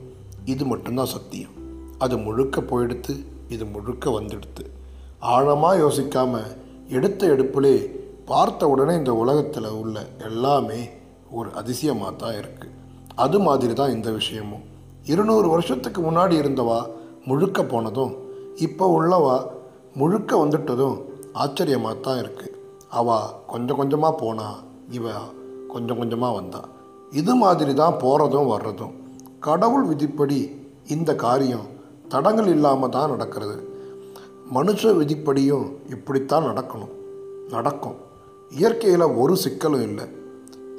இது 0.45 0.65
மட்டும்தான் 0.65 1.13
சத்தியம். 1.17 1.55
அது 1.99 2.17
முழுக்க 2.19 2.61
போயிடுத்து 2.61 3.15
இது 3.49 3.65
முழுக்க 3.65 4.11
வந்துடுத்து. 4.11 4.65
ஆழமாக 5.19 5.81
யோசிக்காமல் 5.85 6.51
எடுத்த 6.89 7.27
எடுப்பிலே 7.27 7.77
பார்த்த 8.25 8.69
உடனே 8.69 8.95
இந்த 8.95 9.15
உலகத்தில் 9.15 9.77
உள்ள 9.83 10.07
எல்லாமே 10.19 10.81
ஒரு 11.31 11.49
அதிசயமாக 11.53 12.13
தான் 12.13 12.35
இருக்குது 12.35 12.75
அது 13.25 13.37
மாதிரி 13.47 13.75
தான் 13.81 13.95
இந்த 13.97 14.09
விஷயமும். 14.19 14.65
இருநூறு 15.13 15.47
வருஷத்துக்கு 15.55 16.01
முன்னாடி 16.09 16.35
இருந்தவா 16.43 16.79
முழுக்க 17.29 17.59
போனதும் 17.63 18.13
இப்போ 18.67 18.87
உள்ளவா 18.99 19.37
முழுக்க 20.01 20.31
வந்துட்டதும் 20.45 20.97
ஆச்சரியமாக 21.43 21.97
தான் 22.07 22.21
இருக்குது 22.23 22.55
அவ 22.99 23.17
கொஞ்சம் 23.53 23.79
கொஞ்சமாக 23.81 24.19
போனா 24.23 24.49
இவ 24.99 25.07
கொஞ்சம் 25.73 25.99
கொஞ்சமாக 26.01 26.37
வந்தா. 26.39 26.61
இது 27.21 27.33
மாதிரி 27.43 27.73
தான் 27.75 27.99
போகிறதும் 28.03 28.51
வர்றதும். 28.55 28.95
கடவுள் 29.47 29.85
விதிப்படி 29.91 30.39
இந்த 30.95 31.11
காரியம் 31.25 31.67
தடங்கள் 32.13 32.51
இல்லாமல் 32.57 32.95
தான் 32.97 33.13
நடக்கிறது. 33.15 33.57
மனுஷ 34.57 34.93
விதிப்படியும் 35.01 35.67
இப்படித்தான் 35.95 36.49
நடக்கணும். 36.51 36.95
நடக்கும். 37.55 37.99
இயற்கையில் 38.61 39.15
ஒரு 39.23 39.35
சிக்கலும் 39.45 39.87
இல்லை. 39.89 40.07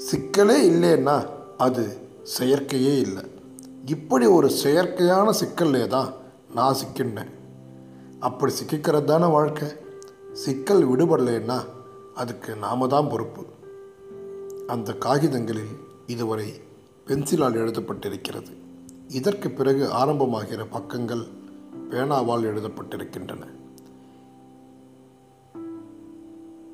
சிக்கலே 0.10 0.58
இல்லைன்னா 0.72 1.18
அது 1.68 1.84
செயற்கையே 2.38 3.00
இல்லை. 3.00 3.24
இப்படி 3.86 4.26
ஒரு 4.26 4.52
செயற்கையான 4.64 5.30
சிக்கல்லே 5.30 5.88
தான் 5.88 6.14
நான் 6.54 6.76
சிக்கினேன். 6.76 7.32
அப்படி 8.20 8.54
சிக்கிக்கிறது 8.54 9.04
தானே 9.04 9.26
வாழ்க்கை? 9.26 9.68
சிக்கல் 10.34 10.90
விடுபடலைன்னா 10.90 11.66
அதுக்கு 12.16 12.56
நாம 12.56 12.88
தான் 12.88 13.10
பொறுப்பு. 13.10 13.46
அந்த 14.68 14.94
காகிதங்களில் 14.94 15.76
இதுவரை 16.08 16.54
பென்சிலால் 17.08 17.56
எழுதப்பட்டிருக்கிறது. 17.56 18.52
இதற்கு 19.08 19.50
பிறகு 19.50 19.86
ஆரம்பமாகிற 19.86 20.66
பக்கங்கள் 20.70 21.28
பேனாவால் 21.90 22.44
எழுதப்பட்டிருக்கின்றன. 22.44 23.44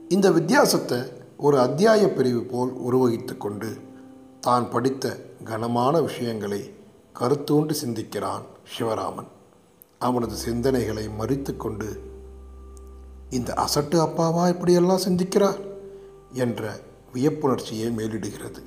இந்த 0.09 0.31
வித்தியாசத்தை 0.31 0.99
ஒரு 1.37 1.59
அத்தியாய 1.59 2.07
பிரிவு 2.07 2.41
போல் 2.41 2.71
உருவகித்து 2.71 3.37
கொண்டு 3.37 3.77
தான் 4.41 4.69
படித்த 4.69 5.19
கனமான 5.45 6.01
விஷயங்களை 6.01 6.71
கருத்தூண்டு 7.19 7.71
சிந்திக்கிறான் 7.71 8.45
சிவராமன். 8.77 9.29
அவனது 9.99 10.35
சிந்தனைகளை 10.45 11.05
மறித்து 11.19 11.57
கொண்டு 11.57 11.89
இந்த 13.29 13.53
அசட்டு 13.53 13.97
அப்பாவா 13.97 14.47
இப்படியெல்லாம் 14.47 15.05
சிந்திக்கிறார்? 15.05 15.59
என்ற 16.31 16.79
வியப்புணர்ச்சியை 17.13 17.89
மேலிடுகிறது. 17.97 18.61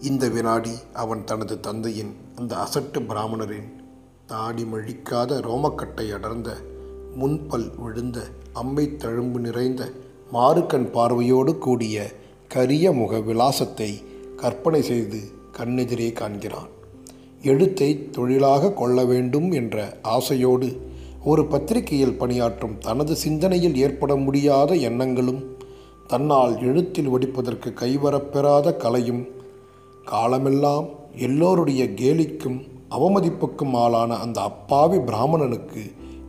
இந்த 0.00 0.28
வினாடி 0.28 0.74
அவன் 0.92 1.24
தனது 1.24 1.60
தந்தையின் 1.60 2.12
அந்த 2.36 2.56
அசட்டு 2.56 3.00
பிராமணரின் 3.06 3.70
தாடி 4.26 4.64
மழிக்காத 4.64 5.40
ரோமக்கட்டை 5.40 6.06
அடர்ந்த 6.12 6.50
முன்பல் 7.14 7.68
விழுந்த 7.78 8.18
அம்மை 8.52 8.86
தழும்பு 8.96 9.38
நிறைந்த 9.38 9.92
மாறுக்கண் 10.32 10.88
பார்வையோடு 10.90 11.58
கூடிய 11.58 11.96
கரிய 12.48 12.92
முக 12.92 13.20
விலாசத்தை 13.20 13.90
கற்பனை 14.36 14.82
செய்து 14.82 15.20
கண்ணெதிரே 15.60 16.12
காண்கிறான். 16.12 16.70
எழுத்தை 17.42 18.10
தொழிலாக 18.10 18.72
கொள்ள 18.72 19.04
வேண்டும் 19.04 19.50
என்ற 19.50 19.98
ஆசையோடு 20.02 20.68
ஒரு 21.24 21.46
பத்திரிகையில் 21.46 22.16
பணியாற்றும் 22.16 22.78
தனது 22.78 23.16
சிந்தனையில் 23.16 23.76
ஏற்பட 23.76 24.16
முடியாத 24.16 24.74
எண்ணங்களும் 24.74 25.40
தன்னால் 26.06 26.54
எழுத்தில் 26.62 27.08
வடிப்பதற்கு 27.08 27.70
கைவரப்பெறாத 27.72 28.76
கலையும் 28.76 29.22
காலமெல்லாம் 30.04 30.86
எல்லோருடைய 31.16 31.84
கேலிக்கும் 31.84 32.58
அவமதிப்புக்கும் 32.90 33.74
ஆளான 33.74 34.16
அந்த 34.16 34.40
அப்பாவி 34.40 34.98
பிராமணனுக்கு 34.98 35.82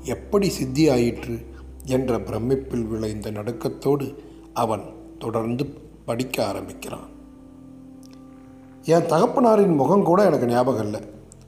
எப்படி 0.03 0.51
சித்தியாயிற்று 0.59 1.37
என்ற 1.85 2.19
பிரமிப்பில் 2.19 2.87
விளைந்த 2.87 3.31
நடுக்கத்தோடு 3.31 4.07
அவன் 4.53 4.85
தொடர்ந்து 5.19 5.65
படிக்க 6.05 6.45
ஆரம்பிக்கிறான். 6.45 7.10
என் 8.83 9.05
தகப்பனாரின் 9.05 9.75
முகம் 9.75 10.03
கூட 10.03 10.25
எனக்கு 10.25 10.47
ஞாபகம் 10.47 10.83
இல்லை. 10.83 11.01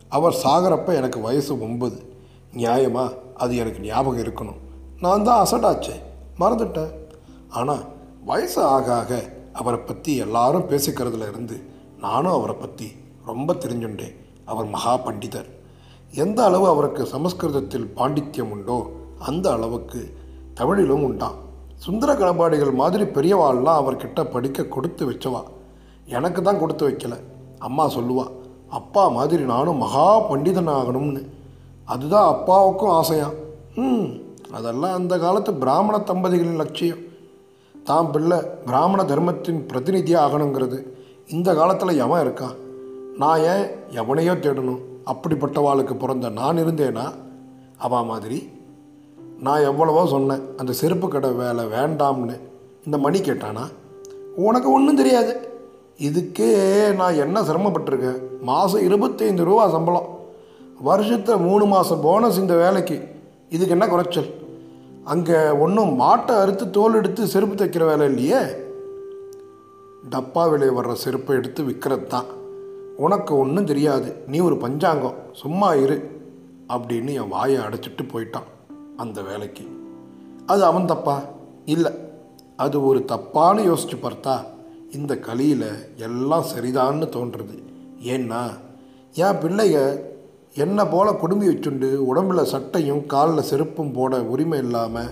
அவர் 0.10 0.36
சாகிறப்ப 0.44 0.96
எனக்கு 0.96 1.20
வயசு 1.20 1.62
ஒன்பது. 1.62 2.16
நியாயமா? 2.54 3.14
அது 3.36 3.56
எனக்கு 3.56 3.80
ஞாபகம் 3.80 4.24
இருக்கணும். 4.24 4.60
நான் 5.00 5.24
தான் 5.24 5.46
அசடாச்சே 5.46 5.96
மறந்துட்டேன். 6.40 6.92
ஆனால் 7.50 7.86
வயசு 8.26 8.64
ஆக 8.64 8.96
ஆக 8.96 9.24
அவரை 9.54 9.80
பற்றி 9.80 10.16
எல்லாரும் 10.16 10.70
பேசிக்கிறதுல 10.70 11.28
இருந்து 11.30 11.64
நானும் 12.00 12.32
அவரை 12.32 12.56
பற்றி 12.56 12.92
ரொம்ப 13.26 13.54
தெரிஞ்சுண்டேன். 13.54 14.16
அவர் 14.46 14.66
மகா 14.66 14.98
பண்டிதர். 14.98 15.50
எந்த 16.12 16.46
அளவு 16.46 16.68
அவருக்கு 16.68 17.06
சமஸ்கிருதத்தில் 17.06 17.94
பாண்டித்யம் 17.96 18.52
உண்டோ 18.52 18.90
அந்த 19.20 19.52
அளவுக்கு 19.52 20.18
தமிழிலும் 20.54 21.04
உண்டாம். 21.04 21.36
சுந்தர 21.76 22.14
கணபாடிகள் 22.14 22.74
மாதிரி 22.74 23.04
பெரியவாள்லாம் 23.04 23.82
அவர்கிட்ட 23.82 24.32
படிக்க 24.32 24.66
கொடுத்து 24.66 25.12
வச்சவா. 25.12 25.44
எனக்கு 26.06 26.42
தான் 26.42 26.60
கொடுத்து 26.60 26.90
வைக்கல. 26.90 27.16
அம்மா 27.60 27.88
சொல்லுவா 27.88 28.26
அப்பா 28.70 29.08
மாதிரி 29.08 29.44
நானும் 29.44 29.78
மகா 29.78 30.30
பண்டிதன் 30.30 30.72
ஆகணும்னு 30.76 31.22
அதுதான் 31.86 32.32
அப்பாவுக்கும் 32.34 32.96
ஆசையாம் 33.00 33.36
ம் 33.76 34.10
அதெல்லாம் 34.52 34.94
அந்த 34.94 35.20
காலத்து 35.20 35.54
பிராமண 35.54 35.98
தம்பதிகளின் 35.98 36.62
லட்சியம். 36.62 37.00
தான் 37.84 38.12
பிள்ளை 38.12 38.38
பிராமண 38.66 39.04
தர்மத்தின் 39.04 39.66
பிரதிநிதியாக 39.66 40.26
ஆகணுங்கிறது. 40.26 40.86
இந்த 41.28 41.56
காலத்தில் 41.56 42.00
எவன் 42.06 42.28
இருக்கான் 42.28 42.58
நான் 43.18 43.40
ஏன் 43.40 43.66
எவனையோ 43.90 44.34
தேடணும்? 44.34 44.82
அப்படிப்பட்டவாளுக்கு 45.12 45.96
பிறந்த 45.96 46.30
நான் 46.30 46.58
இருந்தேனா? 46.58 47.14
அவா 47.78 48.02
மாதிரி. 48.02 48.50
நான் 49.40 49.62
எவ்வளவோ 49.62 50.08
சொன்னேன். 50.08 50.44
அந்த 50.58 50.74
செருப்பு 50.74 51.08
கடை 51.08 51.32
வேலை 51.32 51.66
வேண்டாம்னு. 51.66 52.40
இந்த 52.86 52.98
மணி 52.98 53.20
கேட்டானா? 53.20 53.66
உனக்கு 54.36 54.72
ஒன்றும் 54.72 54.96
தெரியாது. 54.96 55.53
இதுக்கே 56.04 56.94
நான் 56.96 57.14
என்ன 57.14 57.42
சிரமப்பட்டிருக்கேன்? 57.42 58.22
மாதம் 58.42 58.82
இருபத்தைந்து 58.82 59.44
ரூபா 59.44 59.70
சம்பளம். 59.70 60.20
வருஷத்தில் 60.80 61.38
மூணு 61.38 61.66
மாதம் 61.66 62.02
போனஸ் 62.02 62.40
இந்த 62.40 62.56
வேலைக்கு. 62.56 63.08
இதுக்கு 63.50 63.70
என்ன 63.70 63.88
குறைச்சல்? 63.88 64.34
அங்கே 65.04 65.50
ஒன்றும் 65.50 66.00
மாட்டை 66.00 66.32
அறுத்து 66.32 66.70
தோல் 66.70 66.94
எடுத்து 66.94 67.28
செருப்பு 67.28 67.66
தைக்கிற 67.66 67.86
வேலை 67.86 68.06
இல்லையே? 68.06 68.42
டப்பா 70.10 70.50
விலை 70.50 70.70
வர்ற 70.70 70.94
செருப்பை 70.94 71.36
எடுத்து 71.36 71.64
விற்கிறது 71.64 72.04
தான் 72.04 72.26
உனக்கு 72.98 73.38
ஒன்றும் 73.38 73.66
தெரியாது. 73.66 74.16
நீ 74.28 74.40
ஒரு 74.40 74.58
பஞ்சாங்கம். 74.58 75.14
சும்மா 75.32 75.74
இரு 75.74 76.22
அப்படின்னு 76.70 77.14
என் 77.14 77.28
வாயை 77.28 77.58
அடைச்சிட்டு 77.58 78.08
போயிட்டான் 78.14 78.78
அந்த 78.98 79.22
வேலைக்கு. 79.22 79.64
அது 80.46 80.64
அவன் 80.64 80.86
தப்பா? 80.86 81.22
இல்லை. 81.66 81.92
அது 82.58 82.86
ஒரு 82.86 83.06
தப்பான்னு 83.08 83.74
யோசிச்சு 83.74 83.98
பார்த்தா 84.02 84.40
இந்த 84.96 85.14
கலியில் 85.18 85.70
எல்லாம் 85.96 86.46
சரிதான்னு 86.56 87.08
தோன்றுறது. 87.16 87.56
ஏன்னா 88.12 88.42
என் 89.14 89.40
பிள்ளைய 89.42 89.76
என்னை 90.56 90.86
போல 90.92 91.14
குடும்பி 91.14 91.48
வச்சுண்டு 91.48 91.90
உடம்புல 92.10 92.42
சட்டையும் 92.44 93.06
காலில் 93.06 93.48
செருப்பும் 93.50 93.94
போட 93.94 94.24
உரிமை 94.24 94.60
இல்லாமல் 94.60 95.12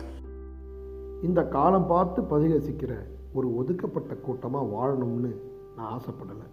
இந்த 1.24 1.42
காலம் 1.44 1.88
பார்த்து 1.88 2.22
பரிகசிக்கிற 2.22 2.94
ஒரு 3.34 3.56
ஒதுக்கப்பட்ட 3.56 4.14
கூட்டமாக 4.16 4.72
வாழணும்னு 4.76 5.32
நான் 5.78 5.92
ஆசைப்படலை. 5.98 6.48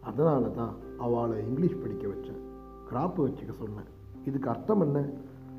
அதனால 0.00 0.46
தான் 0.48 0.74
அவளை 0.98 1.36
இங்கிலீஷ் 1.48 1.80
படிக்க 1.82 2.06
வச்சேன். 2.06 2.40
கிராப்பு 2.90 3.20
வச்சுக்க 3.26 3.52
சொன்னேன். 3.52 3.90
இதுக்கு 4.24 4.48
அர்த்தம் 4.50 4.80
என்ன? 4.80 4.98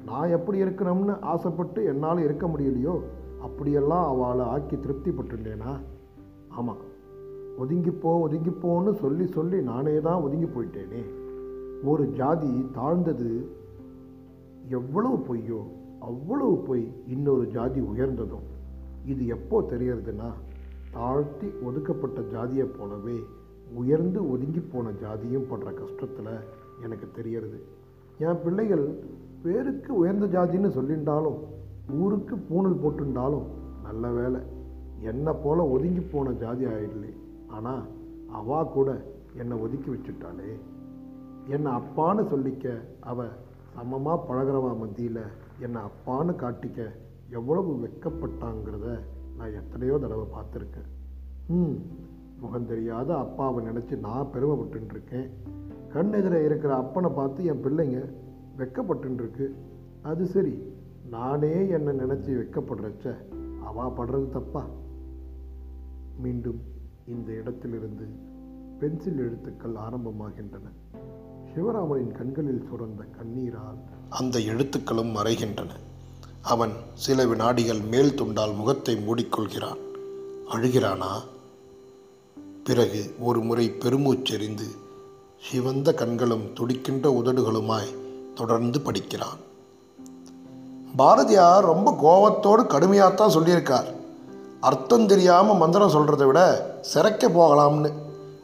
நான் 0.06 0.30
எப்படி 0.30 0.58
இருக்கணும்னு 0.64 1.22
ஆசைப்பட்டு 1.22 1.86
என்னால் 1.86 2.20
இருக்க 2.20 2.48
முடியலையோ 2.48 2.96
அப்படியெல்லாம் 3.42 4.06
அவளை 4.06 4.46
ஆக்கி 4.46 4.76
திருப்திப்பட்டுட்டேனா 4.76 5.74
ஆமாம் 6.50 6.84
ஒதுங்கிப்போ 7.62 8.10
ஒதுங்கிப்போன்னு 8.26 8.92
சொல்லி 9.04 9.26
சொல்லி 9.28 9.62
நானே 9.62 10.00
தான் 10.00 10.22
ஒதுங்கி 10.22 10.46
போயிட்டேனே. 10.46 11.02
ஒரு 11.84 12.04
ஜாதி 12.20 12.52
தாழ்ந்தது 12.74 13.30
எவ்வளவு 14.70 15.18
பொய்யோ 15.28 15.60
அவ்வளவு 16.00 16.56
பொய் 16.68 16.86
இன்னொரு 17.08 17.48
ஜாதி 17.48 17.80
உயர்ந்ததும். 17.82 18.46
இது 19.06 19.28
எப்போ 19.28 19.58
தெரியறதுன்னா 19.62 20.30
தாழ்த்தி 20.92 21.48
ஒதுக்கப்பட்ட 21.64 22.22
ஜாதியை 22.22 22.66
போலவே 22.68 23.18
உயர்ந்து 23.74 24.20
ஒதுங்கி 24.30 24.60
போன 24.60 24.90
ஜாதியும் 25.04 25.48
படுற 25.52 25.70
கஷ்டத்தில் 25.82 26.34
எனக்கு 26.84 27.08
தெரியறது 27.16 27.60
என் 28.20 28.42
பிள்ளைகள் 28.44 28.86
பேருக்கு 29.44 29.92
உயர்ந்த 29.96 30.26
ஜாதின்னு 30.26 30.70
சொல்லிண்டாலும் 30.78 31.40
ஊருக்கு 32.00 32.36
பூணல் 32.50 32.82
போட்டுண்டாலும் 32.84 33.48
நல்ல 33.84 34.08
வேலை. 34.10 34.40
என்னை 35.02 35.34
போல் 35.44 35.70
ஒதுங்கி 35.74 36.00
போன 36.00 36.32
ஜாதி 36.32 36.66
ஆயிடலே 36.66 37.12
ஆனால் 37.58 37.84
அவா 38.32 38.64
கூட 38.64 38.90
என்னை 39.36 39.58
ஒதுக்கி 39.58 39.90
வச்சுட்டாளே. 39.90 40.50
என்னை 41.48 41.72
அப்பான்னு 41.72 42.24
சொல்லிக்க 42.32 42.66
அவ 43.00 43.26
சமமாக 43.76 44.26
பழகிறவா 44.28 44.78
மத்தியில் 44.78 45.24
என்னை 45.60 45.82
அப்பான்னு 45.82 46.36
காட்டிக்க 46.36 46.80
எவ்வளவு 47.30 47.72
வெட்கப்பட்டாங்கிறத 47.84 48.88
நான் 49.38 49.54
எத்தனையோ 49.54 49.98
தடவை 49.98 50.26
பார்த்துருக்கேன். 50.36 50.90
ம் 51.48 51.76
முகம் 52.40 52.66
தெரியாத 52.66 53.18
அப்பாவை 53.18 53.66
நினச்சி 53.66 54.00
நான் 54.00 54.32
பெருமைப்பட்டுருக்கேன் 54.34 55.28
கண் 55.94 56.14
எதிர 56.14 56.36
இருக்கிற 56.46 56.72
அப்பனை 56.76 57.16
பார்த்து 57.16 57.46
என் 57.46 57.64
பிள்ளைங்க 57.64 58.00
வெக்கப்பட்டுருக்கு 58.58 59.46
அது 60.02 60.26
சரி 60.26 60.54
நானே 61.10 61.68
என்னை 61.68 61.94
நினச்சி 62.00 62.32
வெட்கப்படுறச்ச 62.40 63.06
அவா 63.64 63.86
படுறது 63.90 64.30
தப்பா? 64.30 64.64
மீண்டும் 66.18 66.60
இந்த 67.08 67.32
இடத்திலிருந்து 67.32 68.06
பென்சில் 68.80 69.18
எழுத்துக்கள் 69.18 69.72
ஆரம்பமாகின்றன. 69.72 70.96
சிவராமனின் 71.54 72.12
கண்களில் 72.12 72.68
சுரந்த 72.70 73.04
கண்ணீரால் 73.12 73.78
அந்த 74.10 74.40
எழுத்துக்களும் 74.40 75.16
மறைகின்றன. 75.16 75.70
அவன் 76.42 76.72
சில 76.94 77.26
வினாடிகள் 77.26 77.80
மேல் 77.80 78.14
துண்டால் 78.14 78.56
முகத்தை 78.56 78.96
மூடிக்கொள்கிறான். 78.96 79.78
அழுகிறானா? 80.50 81.24
பிறகு 82.64 83.16
ஒரு 83.20 83.40
முறை 83.40 83.72
பெருமூச்செறிந்து 83.80 84.68
சிவந்த 85.42 85.94
கண்களும் 85.94 86.54
துடிக்கின்ற 86.54 87.22
உதடுகளுமாய் 87.24 87.96
தொடர்ந்து 88.36 88.82
படிக்கிறான். 88.82 89.38
பாரதியார் 90.96 91.66
ரொம்ப 91.66 91.96
கோபத்தோடு 92.00 92.64
கடுமையாகத்தான் 92.64 93.34
சொல்லியிருக்கார். 93.34 93.96
அர்த்தம் 94.62 95.06
தெரியாமல் 95.06 95.60
மந்திரம் 95.62 95.94
சொல்கிறத 95.96 96.26
விட 96.28 96.42
சிறைக்க 96.92 97.24
போகலாம்னு 97.28 97.90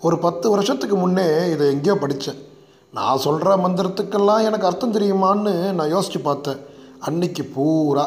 ஒரு 0.02 0.16
பத்து 0.26 0.50
வருஷத்துக்கு 0.50 0.96
முன்னே 0.96 1.26
இதை 1.52 1.66
எங்கேயோ 1.74 1.96
படித்தேன். 1.96 2.40
நான் 2.94 3.24
சொல்கிற 3.26 3.56
மந்திரத்துக்கெல்லாம் 3.58 4.46
எனக்கு 4.48 4.68
அர்த்தம் 4.70 4.96
தெரியுமான்னு 4.98 5.54
நான் 5.78 5.94
யோசித்து 5.96 6.20
பார்த்தேன். 6.20 6.60
அன்னைக்கு 7.00 7.44
பூரா 7.56 8.06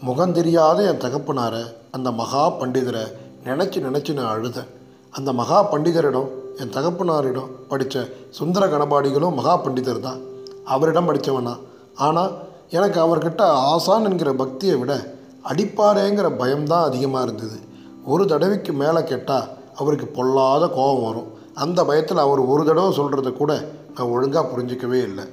முகம் 0.00 0.32
தெரியாத 0.32 0.78
என் 0.90 1.02
தகப்பனாரை 1.04 1.62
அந்த 1.96 2.10
மகா 2.20 2.44
பண்டிதரை 2.60 3.04
நினச்சி 3.48 3.78
நினச்சி 3.88 4.12
நான் 4.18 4.32
அழுதேன். 4.34 4.70
அந்த 5.12 5.30
மகா 5.40 5.58
பண்டிதரிடம் 5.72 6.30
என் 6.60 6.74
தகப்பனாரிடம் 6.76 7.50
படித்த 7.70 8.04
சுந்தர 8.38 8.66
கணபாடிகளும் 8.66 9.36
மகா 9.40 9.56
பண்டிதர் 9.64 10.06
தான். 10.08 10.20
அவரிடம் 10.74 11.08
படித்தவனா 11.08 11.54
ஆனால் 12.06 12.32
எனக்கு 12.76 12.98
அவர்கிட்ட 13.00 13.42
ஆசான் 13.72 14.08
என்கிற 14.10 14.32
பக்தியை 14.32 14.76
விட 14.76 14.92
அடிப்பாரேங்கிற 15.50 16.28
பயம்தான் 16.38 16.88
அதிகமாக 16.88 17.24
இருந்தது. 17.24 17.58
ஒரு 18.04 18.26
தடவைக்கு 18.26 18.72
மேலே 18.72 19.02
கேட்டால் 19.04 19.48
அவருக்கு 19.74 20.06
பொல்லாத 20.06 20.68
கோபம் 20.68 21.04
வரும். 21.04 21.30
அந்த 21.54 21.84
பயத்தில் 21.84 22.24
அவர் 22.24 22.40
ஒரு 22.52 22.64
தடவை 22.64 22.90
சொல்கிறத 22.98 23.32
கூட 23.32 23.52
நான் 23.94 24.12
ஒழுங்காக 24.14 24.44
புரிஞ்சிக்கவே 24.52 25.00
இல்லை. 25.08 25.24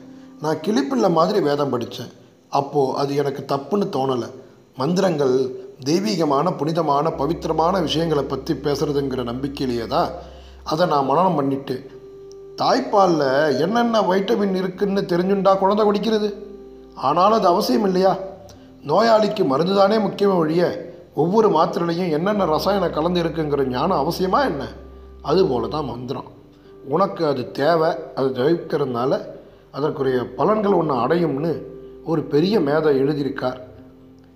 நான் 0.42 0.62
கிளிப்பிள்ளை 0.66 1.10
மாதிரி 1.12 1.40
வேதம் 1.40 1.70
படித்தேன் 1.70 2.12
அப்போது 2.50 2.96
அது 2.98 3.16
எனக்கு 3.16 3.42
தப்புன்னு 3.56 3.86
தோணலை. 3.96 4.30
மந்திரங்கள் 4.78 5.36
தெய்வீகமான 5.84 6.52
புனிதமான 6.54 7.12
பவித்திரமான 7.12 7.80
விஷயங்களை 7.80 8.24
பற்றி 8.24 8.54
பேசுகிறதுங்கிற 8.54 9.24
நம்பிக்கையிலேயே 9.32 9.88
தான் 9.88 10.10
அதை 10.64 10.88
நான் 10.88 11.10
மனநம் 11.10 11.36
பண்ணிட்டு 11.36 11.76
தாய்ப்பாலில் 12.62 13.60
என்னென்ன 13.60 14.02
வைட்டமின் 14.02 14.58
இருக்குதுன்னு 14.62 15.04
தெரிஞ்சுண்டா 15.12 15.58
குழந்தை 15.58 15.84
குடிக்கிறது? 15.86 16.30
ஆனாலும் 16.96 17.38
அது 17.38 17.48
அவசியம் 17.48 17.84
இல்லையா? 17.84 18.18
நோயாளிக்கு 18.88 19.46
மருந்து 19.46 19.76
தானே 19.76 19.98
முக்கியமே 19.98 20.36
ஒழிய 20.36 20.92
ஒவ்வொரு 21.16 21.50
மாத்திரையிலையும் 21.50 22.12
என்னென்ன 22.12 22.46
ரசாயனம் 22.46 22.92
கலந்து 22.92 23.24
இருக்குங்கிற 23.24 23.68
ஞானம் 23.68 23.98
அவசியமாக 23.98 24.46
என்ன? 24.46 24.68
அதுபோல 25.22 25.68
தான் 25.68 25.86
மந்திரம். 25.86 26.26
உனக்கு 26.88 27.26
அது 27.26 27.52
தேவை 27.52 27.90
அது 28.16 28.28
தவிர்க்கிறதுனால 28.30 29.22
அதற்குரிய 29.72 30.22
பலன்கள் 30.38 30.76
ஒன்று 30.76 30.96
அடையும்னு 30.96 31.64
ஒரு 32.06 32.24
பெரிய 32.24 32.60
மேதை 32.60 33.02
எழுதியிருக்கார். 33.02 33.60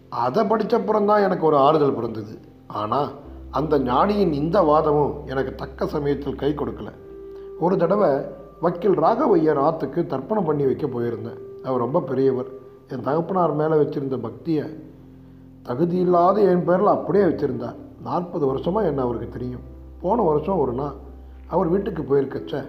அதை 0.10 0.44
படித்தப்புறம் 0.44 1.06
தான் 1.06 1.22
எனக்கு 1.22 1.46
ஒரு 1.46 1.58
ஆறுதல் 1.58 1.94
பிறந்தது. 1.94 2.40
ஆனால் 2.68 3.10
அந்த 3.52 3.80
ஞானியின் 3.80 4.32
இந்த 4.32 4.62
வாதமும் 4.62 5.22
எனக்கு 5.26 5.56
தக்க 5.56 5.88
சமயத்தில் 5.88 6.36
கை 6.36 6.52
கொடுக்கல. 6.52 6.92
ஒரு 7.60 7.78
தடவை 7.78 8.10
வக்கீல் 8.62 9.00
ராகவையர் 9.00 9.60
ஆற்றுக்கு 9.60 10.06
தர்ப்பணம் 10.08 10.46
பண்ணி 10.46 10.64
வைக்க 10.64 10.88
போயிருந்தேன். 10.88 11.64
அவர் 11.64 11.80
ரொம்ப 11.80 12.02
பெரியவர். 12.02 12.62
என் 12.90 13.02
தகப்பனார் 13.02 13.54
மேலே 13.54 13.76
வச்சுருந்த 13.76 14.18
பக்தியை 14.22 14.66
தகுதியில்லாத 15.68 16.38
என் 16.52 16.64
பேரில் 16.64 16.86
அப்படியே 16.86 17.24
வச்சுருந்தார். 17.24 17.76
நாற்பது 18.04 18.46
வருஷமாக 18.46 18.88
என்ன 18.88 19.02
அவருக்கு 19.02 19.30
தெரியும். 19.30 19.62
போன 20.02 20.22
வருஷம் 20.22 20.58
ஒரு 20.58 20.74
நாள் 20.74 20.96
அவர் 21.48 21.68
வீட்டுக்கு 21.68 22.04
போயிருக்கச்ச. 22.04 22.66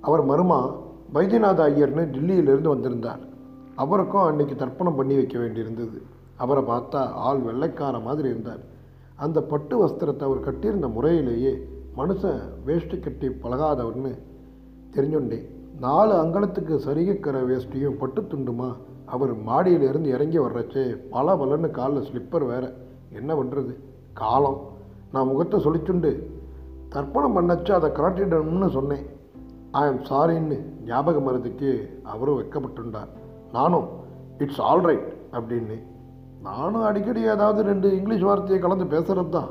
அவர் 0.00 0.28
மருமா 0.28 0.74
வைத்தியநாத 1.14 1.60
ஐயர்னு 1.68 2.04
டில்லியிலிருந்து 2.14 2.68
வந்திருந்தார். 2.68 3.20
அவருக்கும் 3.74 4.22
அன்னைக்கு 4.22 4.54
தர்ப்பணம் 4.54 4.96
பண்ணி 4.96 5.14
வைக்க 5.14 5.38
வேண்டியிருந்தது. 5.38 5.98
அவரை 6.36 6.62
பார்த்தா 6.62 7.00
ஆள் 7.12 7.38
வெள்ளைக்கார 7.38 7.98
மாதிரி 8.02 8.28
இருந்தார். 8.28 8.60
அந்த 9.16 9.42
பட்டு 9.42 9.86
வஸ்திரத்தை 9.86 10.22
அவர் 10.22 10.40
கட்டியிருந்த 10.40 10.88
முறையிலேயே 10.88 11.68
மனுஷன் 11.96 12.40
வேஷ்டி 12.64 12.98
கட்டி 12.98 13.28
பழகாதவர்னு 13.28 14.18
தெரிஞ்சுண்டேன். 14.94 15.46
நாலு 15.78 16.14
அங்கலத்துக்கு 16.14 16.74
சரிகக்கிற 16.86 17.36
வேஷ்டியும் 17.50 17.98
பட்டு 17.98 18.20
துண்டுமா 18.20 18.74
அவர் 19.10 19.34
மாடியிலிருந்து 19.36 20.06
இறங்கி 20.06 20.38
வர்றச்சே 20.38 20.96
பல 21.10 21.34
பலன்னு 21.34 21.70
காலில் 21.70 22.06
ஸ்லிப்பர் 22.08 22.46
வேற. 22.46 22.72
என்ன 23.12 23.34
பண்ணுறது 23.34 23.74
காலம். 24.12 24.68
நான் 25.12 25.26
முகத்தை 25.26 25.64
சொல்லிச்சுண்டு. 25.64 26.22
தர்ப்பணம் 26.88 27.36
பண்ணச்சு 27.36 27.70
அதை 27.70 27.90
கராட்டிடணும்னு 27.90 28.70
சொன்னேன். 28.70 29.06
ஐ 29.70 29.86
எம் 29.86 29.98
சாரின்னு 29.98 30.58
ஞாபகம் 30.84 31.22
மருந்துக்கு 31.22 32.00
அவரும் 32.02 32.42
வைக்கப்பட்டுண்டார். 32.42 33.08
நானும் 33.52 33.88
இட்ஸ் 34.38 34.60
ஆல் 34.60 34.80
ரைட் 34.80 35.12
அப்படின்னு. 35.32 35.82
நானும் 36.42 36.82
அடிக்கடி 36.82 37.22
ஏதாவது 37.22 37.62
ரெண்டு 37.62 37.96
இங்கிலீஷ் 37.96 38.22
வார்த்தையை 38.22 38.58
கலந்து 38.58 38.84
பேசுகிறது 38.84 39.28
தான் 39.28 39.48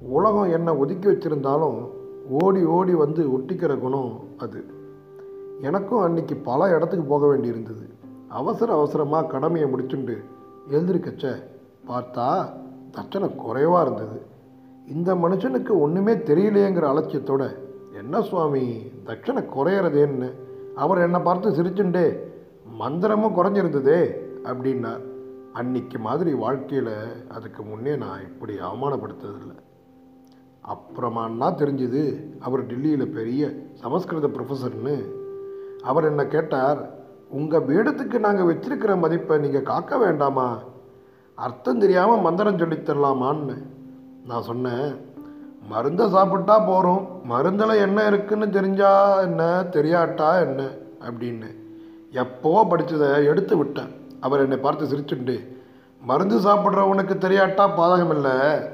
உலகம் 0.00 0.52
என்னை 0.52 0.74
ஒதுக்கி 0.74 1.08
வச்சிருந்தாலும் 1.08 1.88
ஓடி 2.28 2.64
ஓடி 2.64 2.94
வந்து 2.94 3.28
ஒட்டிக்கிற 3.28 3.78
குணம் 3.78 4.20
அது. 4.38 4.64
எனக்கும் 5.62 5.98
அன்னைக்கு 5.98 6.36
பல 6.36 6.74
இடத்துக்கு 6.74 7.06
போக 7.06 7.26
வேண்டியிருந்தது. 7.26 7.93
அவசர 8.38 8.68
அவசரமாக 8.72 9.30
கடமையை 9.32 9.66
முடிச்சுண்டு 9.70 10.16
எழுந்திருக்கச்ச 10.70 11.24
பார்த்தா 11.88 12.26
தட்சணை 12.96 13.28
குறைவாக 13.36 13.82
இருந்தது. 13.86 14.18
இந்த 14.94 15.10
மனுஷனுக்கு 15.14 15.72
ஒன்றுமே 15.84 16.14
தெரியலையேங்கிற 16.30 16.86
அலட்சியத்தோட 16.92 17.44
என்ன 18.00 18.22
சுவாமி 18.22 18.64
தட்சணை 19.06 19.42
குறையிறதேன்னு 19.56 20.28
அவர் 20.82 21.04
என்னை 21.06 21.20
பார்த்து 21.20 21.56
சிரிச்சுண்டே 21.58 22.06
மந்திரமும் 22.80 23.36
குறைஞ்சிருந்ததே 23.38 24.00
அப்படின்னார். 24.48 25.04
அன்னைக்கு 25.52 25.98
மாதிரி 25.98 26.32
வாழ்க்கையில் 26.34 26.94
அதுக்கு 27.28 27.62
முன்னே 27.62 27.92
நான் 27.96 28.24
இப்படி 28.28 28.54
அவமானப்படுத்ததில்லை. 28.68 29.56
அப்புறமானா 30.72 31.48
தெரிஞ்சுது 31.60 32.02
அவர் 32.40 32.62
டெல்லியில் 32.66 33.14
பெரிய 33.18 33.42
சமஸ்கிருத 33.82 34.28
ப்ரொஃபஸர்னு 34.28 34.96
அவர் 35.82 36.08
என்ன 36.10 36.22
கேட்டார் 36.26 36.80
உங்கள் 37.34 37.62
வேடத்துக்கு 37.62 38.18
நாங்கள் 38.18 38.48
வச்சிருக்கிற 38.48 38.98
மதிப்பை 38.98 39.38
நீங்கள் 39.38 39.62
காக்க 39.62 39.98
வேண்டாமா? 39.98 40.58
அர்த்தம் 41.34 41.78
தெரியாமல் 41.78 42.20
மந்திரம் 42.20 42.56
சொல்லித்தரலாமான்னு 42.56 43.56
நான் 44.26 44.42
சொன்னேன். 44.42 44.94
மருந்தை 45.68 46.10
சாப்பிட்டா 46.10 46.58
போகிறோம் 46.58 47.20
மருந்தில் 47.30 47.76
என்ன 47.76 48.06
இருக்குன்னு 48.06 48.50
தெரிஞ்சா 48.50 49.20
என்ன? 49.20 49.64
தெரியாட்டா 49.70 50.40
என்ன? 50.40 50.68
அப்படின்னு 51.00 51.48
எப்போவோ 52.12 52.66
படித்ததை 52.70 53.24
எடுத்து 53.24 53.56
விட்டேன். 53.56 53.90
அவர் 54.20 54.40
என்னை 54.40 54.56
பார்த்து 54.56 54.84
சிரிச்சுண்டு 54.84 55.36
மருந்து 56.00 56.38
சாப்பிட்றவனுக்கு 56.38 57.18
தெரியாட்டா 57.18 57.64
பாதகம் 57.78 58.10
இல்லை. 58.10 58.66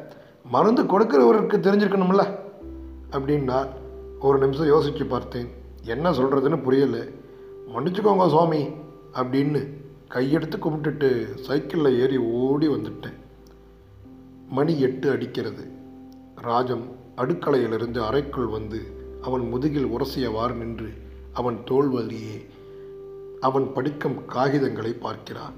மருந்து 0.44 0.82
கொடுக்குறவருக்கு 0.82 1.56
தெரிஞ்சிருக்கணும்ல? 1.66 2.26
அப்படின்னா 3.10 3.66
ஒரு 4.20 4.38
நிமிஷம் 4.38 4.66
யோசித்து 4.66 5.06
பார்த்தேன். 5.06 5.48
என்ன 5.84 6.10
சொல்கிறதுன்னு 6.10 6.62
புரியலை. 6.66 7.18
மன்னிச்சுக்கோங்க 7.74 8.28
சுவாமி 8.28 8.64
அப்படின்னு 9.14 9.68
கையெடுத்து 10.08 10.58
கும்பிட்டுட்டு 10.58 11.34
சைக்கிளில் 11.34 12.00
ஏறி 12.00 12.16
ஓடி 12.16 12.68
வந்துட்டேன். 12.68 13.14
மணி 14.48 14.80
எட்டு 14.80 15.10
அடிக்கிறது. 15.10 15.70
ராஜம் 16.36 16.84
அடுக்கலையிலிருந்து 17.16 17.98
அறைக்குள் 17.98 18.46
வந்து 18.46 18.80
அவன் 19.22 19.48
முதுகில் 19.48 19.86
உரசியவாறு 19.86 20.54
நின்று 20.54 20.92
அவன் 21.32 21.60
தோல் 21.64 21.88
வழியே 21.88 22.46
அவன் 23.40 23.72
படிக்கும் 23.72 24.18
காகிதங்களை 24.28 24.90
பார்க்கிறான். 24.90 25.52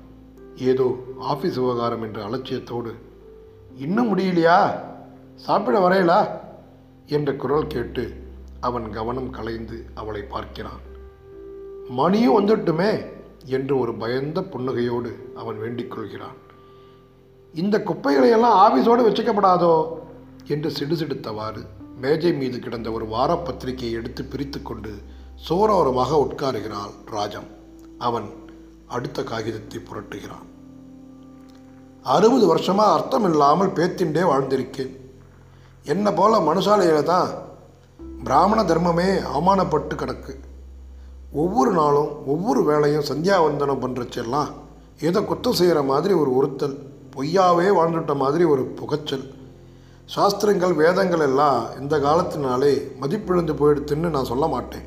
ஏதோ 0.57 0.97
ஆஃபீஸ் 1.21 1.55
விவகாரம் 1.55 2.03
என்ற 2.03 2.29
அலட்சியத்தோடு 2.29 2.93
இன்னும் 3.77 4.17
முடியலையா? 4.17 4.73
சாப்பிட 5.37 5.89
வரையலா? 5.89 6.29
என்ற 7.07 7.35
குரல் 7.35 7.67
கேட்டு 7.67 8.13
அவன் 8.61 8.91
கவனம் 8.91 9.31
கலைந்து 9.31 9.85
அவளை 9.95 10.23
பார்க்கிறான். 10.23 10.91
மணியும் 11.99 12.37
வந்துட்டுமே 12.39 12.93
என்று 13.57 13.75
ஒரு 13.79 13.93
பயந்த 13.95 14.41
புன்னகையோடு 14.53 15.11
அவன் 15.35 15.59
வேண்டிக் 15.59 15.91
கொள்கிறான் 15.91 16.39
இந்த 17.55 17.77
குப்பைகளை 17.83 18.29
எல்லாம் 18.31 18.59
ஆபீஸோடு 18.65 19.03
வச்சுக்கப்படாதோ 19.07 19.75
என்று 20.47 20.69
சிடுசிடுத்தவாறு 20.79 21.63
மேஜை 22.01 22.33
மீது 22.35 22.59
கிடந்த 22.59 22.89
ஒரு 22.93 23.07
வாரப்பத்திரிகையை 23.07 23.97
எடுத்து 24.01 24.23
பிரித்து 24.25 24.63
கொண்டு 24.63 24.93
சோரோரமாக 25.49 26.21
உட்காருகிறாள் 26.25 26.95
ராஜம். 27.15 27.49
அவன் 27.99 28.29
அடுத்த 28.87 29.23
காகிதத்தை 29.23 29.79
புரட்டுகிறான். 29.81 30.47
அறுபது 32.15 32.47
வருஷமாக 32.47 32.93
அர்த்தம் 32.93 33.27
இல்லாமல் 33.31 33.75
பேத்திண்டே 33.79 34.23
வாழ்ந்திருக்கேன். 34.31 34.95
என்ன 35.85 36.07
போல 36.13 36.41
மனுஷாலையில் 36.49 37.11
தான் 37.13 37.29
பிராமண 38.25 38.61
தர்மமே 38.63 39.09
அவமானப்பட்டு 39.35 39.95
கிடக்கு. 39.95 40.35
ஒவ்வொரு 41.41 41.73
நாளும் 41.73 42.11
ஒவ்வொரு 42.27 42.63
வேலையும் 42.65 43.07
சந்தியாவந்தனம் 43.11 43.83
பண்ணுறச்செல்லாம் 43.85 44.51
ஏதோ 45.09 45.21
குத்தம் 45.21 45.59
செய்கிற 45.61 45.83
மாதிரி 45.83 46.15
ஒரு 46.15 46.31
உறுத்தல் 46.39 46.75
பொய்யாவே 47.15 47.69
வாழ்ந்துட்ட 47.79 48.15
மாதிரி 48.15 48.45
ஒரு 48.45 48.63
புகைச்சல். 48.79 49.25
சாஸ்திரங்கள் 50.15 50.75
வேதங்கள் 50.81 51.25
எல்லாம் 51.29 51.61
இந்த 51.81 51.95
காலத்தினாலே 51.99 52.73
மதிப்பிழந்து 53.03 53.55
போயிடுத்துன்னு 53.61 54.09
நான் 54.17 54.31
சொல்ல 54.33 54.47
மாட்டேன். 54.47 54.87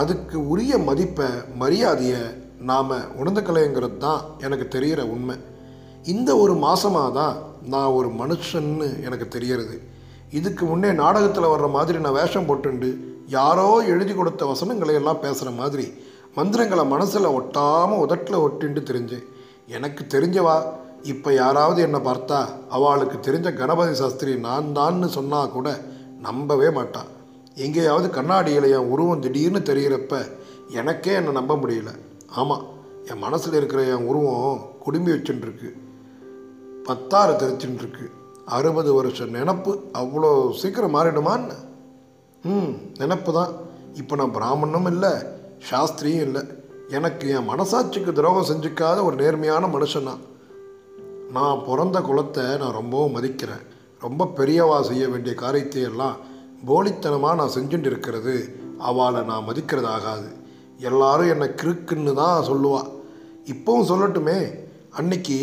அதுக்கு 0.00 0.36
உரிய 0.52 0.78
மதிப்பை 0.78 1.28
மரியாதையை 1.62 2.22
நாம் 2.70 2.92
உணர்ந்துக்கலைங்கிறது 3.20 3.96
தான் 3.96 4.22
எனக்கு 4.38 4.68
தெரிகிற 4.68 5.00
உண்மை. 5.14 5.36
இந்த 6.12 6.30
ஒரு 6.36 6.54
மாதமாக 6.66 7.10
தான் 7.12 7.34
நான் 7.72 7.96
ஒரு 7.98 8.08
மனுஷன்னு 8.20 8.88
எனக்கு 9.06 9.28
தெரியறது 9.28 9.76
இதுக்கு 10.38 10.64
முன்னே 10.66 10.92
நாடகத்தில் 11.02 11.52
வர்ற 11.54 11.66
மாதிரி 11.70 11.98
நான் 11.98 12.18
வேஷம் 12.20 12.48
போட்டுண்டு 12.48 12.88
யாரோ 13.26 13.82
எழுதி 13.86 14.14
கொடுத்த 14.14 14.46
வசனங்களை 14.46 14.94
எல்லாம் 14.94 15.20
பேசுகிற 15.20 15.50
மாதிரி 15.50 15.92
மந்திரங்களை 16.34 16.84
மனசில் 16.84 17.24
ஒட்டாமல் 17.24 18.02
உதட்டில் 18.06 18.36
ஒட்டின்ட்டு 18.36 18.82
தெரிஞ்சு 18.90 19.24
எனக்கு 19.66 20.18
தெரிஞ்சவா? 20.18 20.62
இப்போ 21.02 21.32
யாராவது 21.32 21.82
என்னை 21.82 22.00
பார்த்தா 22.00 22.48
அவளுக்கு 22.68 23.32
தெரிஞ்ச 23.32 23.54
கணபதி 23.54 23.94
சாஸ்திரி 23.94 24.36
நான் 24.36 24.64
தான்னு 24.74 25.06
சொன்னால் 25.06 25.50
கூட 25.50 25.80
நம்பவே 26.22 26.72
மாட்டான் 26.72 27.06
எங்கேயாவது 27.54 28.10
கண்ணாடியில் 28.10 28.70
என் 28.70 28.90
உருவம் 28.90 29.20
திடீர்னு 29.20 29.58
தெரிகிறப்ப 29.58 30.30
எனக்கே 30.68 31.12
என்னை 31.12 31.32
நம்ப 31.32 31.54
முடியல. 31.54 31.88
ஆமாம் 32.30 32.64
என் 33.04 33.18
மனசில் 33.18 33.52
இருக்கிற 33.52 33.82
என் 33.82 34.06
உருவம் 34.06 34.60
குடும்பி 34.78 35.12
வச்சுட்டுருக்கு 35.12 35.76
பத்தாறு 36.84 37.32
தெரிச்சுட்டுருக்கு 37.32 38.10
அறுபது 38.44 38.94
வருஷம் 38.94 39.34
நினப்பு 39.34 39.78
அவ்வளோ 39.92 40.50
சீக்கிரம் 40.50 40.94
மாறிடுமான்னு 40.94 41.54
ம் 42.52 42.72
நினப்பு 43.00 43.30
தான். 43.38 43.52
இப்போ 44.00 44.14
நான் 44.20 44.34
பிராமணனும் 44.36 44.88
இல்லை 44.92 45.12
சாஸ்திரியும் 45.68 46.24
இல்லை. 46.26 46.42
எனக்கு 46.96 47.26
என் 47.36 47.48
மனசாட்சிக்கு 47.50 48.12
துரோகம் 48.16 48.48
செஞ்சுக்காத 48.50 48.98
ஒரு 49.08 49.16
நேர்மையான 49.22 49.66
மனுஷன் 49.74 50.08
தான் 50.10 50.22
நான் 51.36 51.64
பிறந்த 51.68 51.98
குலத்தை 52.08 52.44
நான் 52.62 52.76
ரொம்பவும் 52.80 53.14
மதிக்கிறேன். 53.16 53.64
ரொம்ப 54.04 54.28
பெரியவா 54.38 54.78
செய்ய 54.90 55.04
வேண்டிய 55.12 55.34
காரியத்தையெல்லாம் 55.42 56.16
போலித்தனமாக 56.68 57.38
நான் 57.40 57.54
செஞ்சுட்டு 57.56 57.88
இருக்கிறது 57.92 58.34
அவளை 58.88 59.22
நான் 59.30 59.48
மதிக்கிறது 59.48 59.88
ஆகாது. 59.96 60.28
எல்லாரும் 60.88 61.32
என்னை 61.34 61.48
கிறுக்குன்னு 61.60 62.12
தான் 62.22 62.46
சொல்லுவாள் 62.50 62.90
இப்போவும் 63.52 63.88
சொல்லட்டுமே 63.90 64.38
அன்னைக்கு 65.00 65.38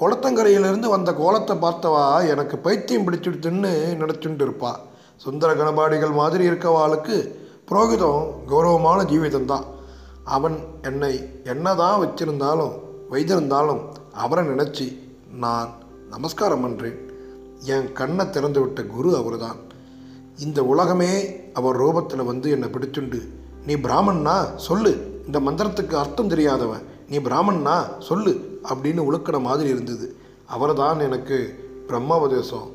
குளத்தங்கரையிலேருந்து 0.00 0.88
வந்த 0.96 1.10
கோலத்தை 1.20 1.54
பார்த்தவா 1.64 2.04
எனக்கு 2.32 2.56
பைத்தியம் 2.66 3.06
பிடிச்சிடுத்துன்னு 3.06 3.72
நினச்சிட்டு 4.02 4.44
இருப்பாள் 4.46 4.80
சுந்தர 5.20 5.54
கணபாடிகள் 5.54 6.12
மாதிரி 6.12 6.48
இருக்கவாளுக்கு 6.48 7.34
புரோகிதம் 7.68 8.44
கௌரவமான 8.46 9.02
ஜீவிதந்தான் 9.02 9.64
அவன் 10.24 10.58
என்னை 10.82 11.40
என்னதான் 11.44 12.00
வச்சிருந்தாலும் 12.00 12.72
வைத்திருந்தாலும் 13.10 13.80
அவரை 14.12 14.46
நினச்சி 14.46 14.98
நான் 15.32 15.68
நமஸ்காரம் 16.10 16.64
பண்ணுறேன் 16.64 16.98
என் 17.64 17.92
கண்ணை 17.92 18.30
திறந்து 18.30 18.60
விட்ட 18.60 18.82
குரு 18.82 19.16
அவர்தான். 19.16 19.56
இந்த 20.38 20.64
உலகமே 20.64 21.36
அவர் 21.52 21.80
ரூபத்தில் 21.80 22.24
வந்து 22.24 22.50
என்னை 22.50 22.68
பிடிச்சுண்டு 22.68 23.28
நீ 23.66 23.74
பிராமணனா 23.74 24.46
சொல்லு. 24.56 25.22
இந்த 25.26 25.40
மந்திரத்துக்கு 25.40 25.92
அர்த்தம் 25.92 26.28
தெரியாதவன். 26.28 26.82
நீ 27.08 27.18
பிராமணனா 27.18 27.88
சொல்லு 27.98 28.60
அப்படின்னு 28.74 29.04
உழுக்கிற 29.10 29.40
மாதிரி 29.40 29.68
இருந்தது. 29.68 30.16
அவர்தான் 30.46 31.00
எனக்கு 31.00 31.68
பிரம்மோபதேசம் 31.88 32.70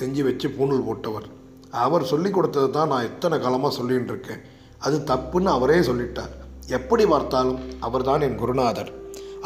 செஞ்சு 0.00 0.24
வச்சு 0.24 0.48
பூணூல் 0.48 0.84
போட்டவர். 0.86 1.38
அவர் 1.84 2.10
சொல்லி 2.12 2.30
கொடுத்தது 2.36 2.68
தான் 2.76 2.90
நான் 2.92 3.08
எத்தனை 3.10 3.36
காலமாக 3.42 3.72
சொல்லின்னு 3.78 4.10
இருக்கேன். 4.12 4.40
அது 4.86 4.96
தப்புன்னு 5.10 5.50
அவரே 5.56 5.78
சொல்லிட்டார். 5.88 6.32
எப்படி 6.78 7.04
பார்த்தாலும் 7.12 7.60
அவர் 7.86 8.06
தான் 8.08 8.24
என் 8.28 8.40
குருநாதர். 8.42 8.90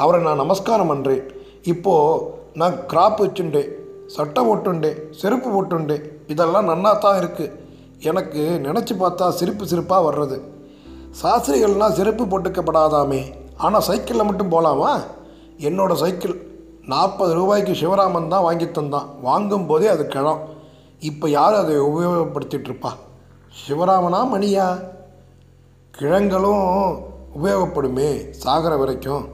அவரை 0.03 0.19
நான் 0.27 0.43
நமஸ்காரம் 0.43 0.91
பண்ணுறேன் 0.93 1.25
இப்போது 1.73 2.23
நான் 2.61 2.79
கிராப் 2.93 3.21
வச்சுட்டேன். 3.25 3.71
சட்டை 4.15 4.41
போட்டுண்டேன் 4.49 4.99
செருப்பு 5.21 5.49
போட்டுண்டேன் 5.55 6.05
இதெல்லாம் 6.33 6.69
நன்னா 6.71 6.93
தான் 7.05 7.19
இருக்குது 7.21 7.53
எனக்கு 8.11 8.43
நினச்சி 8.67 8.95
பார்த்தா 9.03 9.27
சிரிப்பு 9.41 9.65
சிரிப்பாக 9.71 10.07
வர்றது. 10.09 10.37
சாஸ்திரிகள்லாம் 11.21 11.97
செருப்பு 11.99 12.25
போட்டுக்கப்படாதாமே. 12.33 13.23
ஆனால் 13.65 13.87
சைக்கிளில் 13.89 14.29
மட்டும் 14.29 14.53
போகலாமா 14.55 14.93
என்னோடய 15.69 16.01
சைக்கிள் 16.03 16.35
நாற்பது 16.93 17.33
ரூபாய்க்கு 17.39 17.75
சிவராமன் 17.83 18.33
தான் 18.33 18.47
வாங்கி 18.47 18.67
தந்தான். 18.79 19.09
வாங்கும் 19.29 19.67
போதே 19.71 19.89
அது 19.93 20.05
கிழம். 20.15 20.43
இப்போ 21.09 21.27
யார் 21.29 21.55
அதை 21.55 21.75
உபயோகப்படுத்திகிட்டு 21.89 22.69
இருப்பா 22.71 22.91
சிவராமனா 23.55 24.21
மணியா? 24.33 24.67
கிழங்களும் 25.95 26.67
உபயோகப்படுமே 27.37 28.09
சாகர 28.43 28.73
வரைக்கும். 28.79 29.25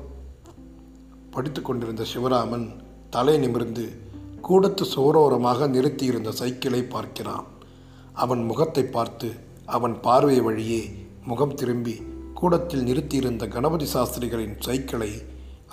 படித்து 1.30 1.60
கொண்டிருந்த 1.62 2.04
சிவராமன் 2.12 2.66
தலை 3.10 3.34
நிமிர்ந்து 3.38 3.84
கூடத்து 4.48 4.84
சுவரோரமாக 4.94 5.68
நிறுத்தியிருந்த 5.74 6.30
சைக்கிளை 6.40 6.82
பார்க்கிறான். 6.94 7.46
அவன் 8.24 8.42
முகத்தை 8.44 8.84
பார்த்து 8.96 9.28
அவன் 9.76 9.96
பார்வை 10.00 10.38
வழியே 10.40 10.82
முகம் 11.24 11.54
திரும்பி 11.54 11.96
கூடத்தில் 12.34 12.86
நிறுத்தியிருந்த 12.86 13.46
கணபதி 13.48 13.86
சாஸ்திரிகளின் 13.94 14.56
சைக்கிளை 14.58 15.12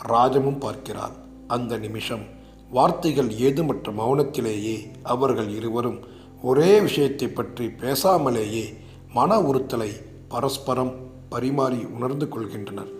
ராஜமும் 0.07 0.59
பார்க்கிறான். 0.59 1.15
அந்த 1.55 1.73
நிமிஷம் 1.77 2.25
வார்த்தைகள் 2.69 3.29
ஏதுமற்ற 3.29 3.91
மௌனத்திலேயே 3.91 4.89
அவர்கள் 5.03 5.49
இருவரும் 5.49 5.99
ஒரே 6.41 6.81
விஷயத்தை 6.81 7.27
பற்றி 7.27 7.67
பேசாமலேயே 7.67 8.65
மன 9.13 9.39
உறுத்தலை 9.41 9.91
பரஸ்பரம் 10.27 10.93
பரிமாறி 11.29 11.85
உணர்ந்து 11.85 12.25
கொள்கின்றனர். 12.25 12.91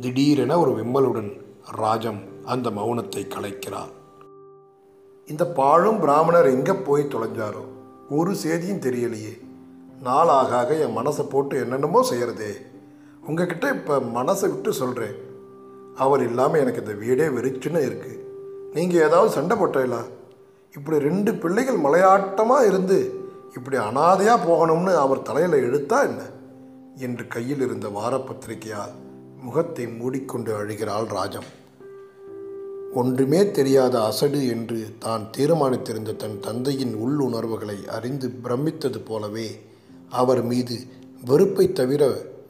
திடீரென 0.00 0.58
ஒரு 0.58 0.84
விம்மலுடன் 0.84 1.30
ராஜம் 1.76 2.20
அந்த 2.44 2.70
மௌனத்தை 2.70 3.26
கலைக்கிறார். 3.26 3.92
இந்த 5.26 5.46
பாழும் 5.46 5.98
பிராமணர் 5.98 6.46
எங்கே 6.46 6.72
போய் 6.72 7.02
தொலைஞ்சாரோ? 7.02 7.64
ஒரு 8.10 8.34
செய்தியும் 8.34 8.80
தெரியலையே. 8.80 9.34
நாளாக 10.00 10.56
ஆக 10.56 10.74
என் 10.74 10.96
மனசை 10.96 11.24
போட்டு 11.28 11.58
என்னென்னமோ 11.58 12.02
செய்கிறதே 12.10 12.52
உங்ககிட்ட 13.28 13.74
இப்போ 13.74 14.00
மனசை 14.00 14.50
விட்டு 14.50 14.72
சொல்கிறேன் 14.72 15.16
அவர் 15.94 16.22
இல்லாமல் 16.22 16.60
எனக்கு 16.60 16.80
இந்த 16.80 16.92
வீடே 16.92 17.26
வெறிச்சுன்னு 17.28 17.80
இருக்குது 17.80 18.25
நீங்கள் 18.76 19.08
ஏதாவது 19.08 19.30
சண்டை 19.30 19.56
போட்டீங்களா 19.56 20.00
இப்படி 20.74 20.98
ரெண்டு 20.98 21.34
பிள்ளைகள் 21.34 21.76
மலையாட்டமாக 21.76 22.66
இருந்து 22.66 22.98
இப்படி 23.54 23.76
அனாதையாக 23.76 24.46
போகணும்னு 24.46 24.94
அவர் 24.94 25.22
தலையில் 25.22 25.52
எழுத்தா 25.52 25.98
என்ன? 26.02 26.22
என்று 26.96 27.26
கையில் 27.26 27.60
இருந்த 27.60 27.88
வாரப்பத்திரிகையால் 27.88 28.94
முகத்தை 29.42 29.86
மூடிக்கொண்டு 29.86 30.56
அழுகிறாள் 30.56 31.08
ராஜம். 31.08 31.48
ஒன்றுமே 32.94 33.50
தெரியாத 33.50 34.04
அசடு 34.04 34.48
என்று 34.48 34.96
தான் 34.98 35.30
தீர்மானித்திருந்த 35.36 36.16
தன் 36.16 36.40
தந்தையின் 36.40 36.94
உள்ளுணர்வுகளை 36.94 37.86
அறிந்து 37.86 38.28
பிரமித்தது 38.44 38.98
போலவே 38.98 39.48
அவர் 40.10 40.42
மீது 40.42 40.76
வெறுப்பை 41.24 41.72
தவிர 41.72 42.02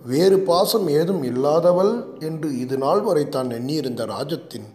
வேறு 0.05 0.39
பாசம் 0.41 0.89
ஏதும் 0.89 1.22
இல்லாதவள் 1.22 1.95
என்று 2.18 2.59
இது 2.59 2.79
நாள் 2.79 3.01
வரை 3.01 3.29
தான் 3.29 3.51
எண்ணியிருந்த 3.51 4.05
ராஜத்தின் 4.05 4.68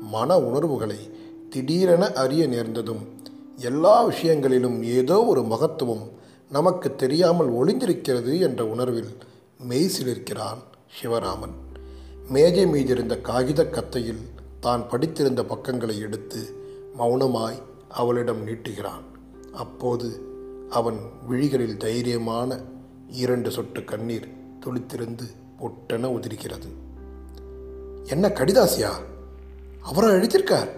மன 0.00 0.38
உணர்வுகளை 0.38 1.10
திடீரென 1.50 2.12
அறிய 2.12 2.46
நேர்ந்ததும் 2.46 3.08
எல்லா 3.56 4.04
விஷயங்களிலும் 4.04 4.82
ஏதோ 4.82 5.24
ஒரு 5.24 5.42
மகத்துவம் 5.42 6.10
நமக்கு 6.50 6.94
தெரியாமல் 6.94 7.50
ஒளிந்திருக்கிறது 7.52 8.40
என்ற 8.40 8.66
உணர்வில் 8.66 9.16
மெய்சிலிருக்கிறான் 9.68 10.58
சிவராமன். 11.00 11.54
மேஜை 12.28 12.64
மீதிருந்த 12.64 13.20
காகித 13.20 13.64
கத்தையில் 13.64 14.22
தான் 14.60 14.82
படித்திருந்த 14.90 15.44
பக்கங்களை 15.44 16.00
எடுத்து 16.00 16.54
மௌனமாய் 16.98 17.62
அவளிடம் 17.88 18.46
நீட்டுகிறான். 18.46 19.04
அப்போது 19.52 20.20
அவன் 20.70 20.98
விழிகளில் 21.28 21.76
தைரியமான 21.76 22.60
இரண்டு 23.08 23.50
சொட்டு 23.50 23.84
கண்ணீர் 23.84 24.28
துளித்திருந்து 24.66 25.26
பொட்டென 25.58 26.06
உதிர்கிறது. 26.06 26.68
என்ன 28.04 28.28
கடிதாசியா? 28.28 28.90
அவரை 29.86 30.10
அழித்திருக்கார் 30.10 30.68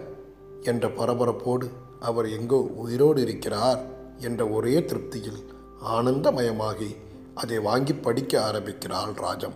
என்ற 0.61 0.87
பரபரப்போடு 0.87 1.67
அவர் 1.99 2.29
எங்கோ 2.29 2.55
உயிரோடு 2.55 3.21
இருக்கிறார் 3.21 3.79
என்ற 4.17 4.47
ஒரே 4.47 4.79
திருப்தியில் 4.79 5.41
ஆனந்தமயமாகி 5.85 6.95
அதை 7.35 7.59
வாங்கி 7.59 7.93
படிக்க 7.93 8.43
ஆரம்பிக்கிறாள் 8.43 9.11
ராஜம். 9.13 9.53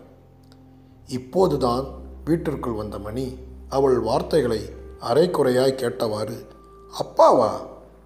இப்போதுதான் 1.07 1.85
வீட்டிற்குள் 2.25 2.73
வந்த 2.73 2.99
மணி 2.99 3.35
அவள் 3.69 3.99
வார்த்தைகளை 3.99 4.59
அரைக்குறையாய் 5.01 5.77
கேட்டவாறு 5.77 6.45
அப்பாவா 6.93 7.49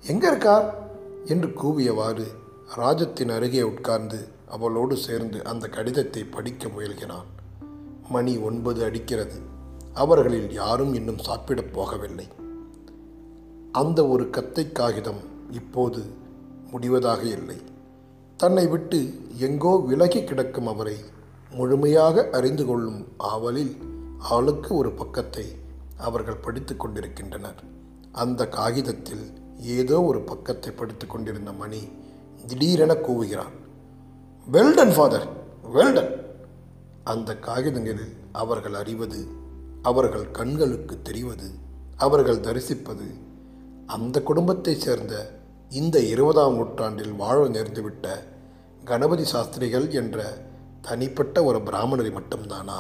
எங்கே 0.08 0.28
இருக்கார்? 0.28 0.88
என்று 1.26 1.48
கூவியவாறு 1.48 2.26
ராஜத்தின் 2.78 3.30
அருகே 3.30 3.62
உட்கார்ந்து 3.62 4.28
அவளோடு 4.48 4.98
சேர்ந்து 4.98 5.46
அந்த 5.46 5.68
கடிதத்தை 5.68 6.24
படிக்க 6.24 6.68
முயல்கிறான். 6.68 7.28
மணி 8.10 8.38
ஒன்பது 8.38 8.84
அடிக்கிறது. 8.84 9.56
அவர்களில் 9.98 10.50
யாரும் 10.52 10.94
இன்னும் 10.94 11.24
சாப்பிடப் 11.28 11.74
போகவில்லை. 11.74 12.28
அந்த 13.72 14.00
ஒரு 14.08 14.26
கத்தை 14.30 14.66
காகிதம் 14.72 15.22
இப்போது 15.52 16.02
முடிவதாக 16.72 17.22
இல்லை. 17.38 17.58
தன்னை 18.40 18.66
விட்டு 18.68 19.00
எங்கோ 19.38 19.74
விலகி 19.90 20.22
கிடக்கும் 20.24 20.68
அவரை 20.68 20.98
முழுமையாக 21.52 22.26
அறிந்து 22.32 22.64
கொள்ளும் 22.66 23.02
ஆவலில் 23.32 23.74
ஆளுக்கு 24.28 24.72
ஒரு 24.76 24.92
பக்கத்தை 24.92 25.46
அவர்கள் 25.98 26.44
படித்து 26.46 26.74
கொண்டிருக்கின்றனர். 26.76 27.60
அந்த 28.12 28.42
காகிதத்தில் 28.50 29.26
ஏதோ 29.76 29.98
ஒரு 30.02 30.20
பக்கத்தை 30.22 30.72
படித்து 30.72 31.06
கொண்டிருந்த 31.08 31.52
மணி 31.52 31.82
திடீரென 32.48 32.94
கூவுகிறான். 33.08 33.56
Well done 34.48 34.94
father 34.96 35.28
well done! 35.72 36.12
அந்த 37.04 37.32
காகிதங்களில் 37.40 38.14
அவர்கள் 38.32 38.74
அறிவது 38.74 39.20
அவர்கள் 39.88 40.32
கண்களுக்கு 40.32 40.96
தெரிவது 41.02 41.48
அவர்கள் 41.98 42.40
தரிசிப்பது 42.40 43.08
அந்த 43.86 44.22
குடும்பத்தைச் 44.22 44.82
சேர்ந்த 44.82 45.14
இந்த 45.72 45.98
இருபதாம் 46.00 46.56
நூற்றாண்டில் 46.56 47.14
வாழ 47.14 47.38
நேர்ந்துவிட்ட 47.48 48.08
கணபதி 48.84 49.26
சாஸ்திரிகள் 49.26 49.88
என்ற 49.92 50.20
தனிப்பட்ட 50.82 51.44
ஒரு 51.44 51.60
பிராமணரை 51.60 52.12
மட்டும்தானா? 52.20 52.80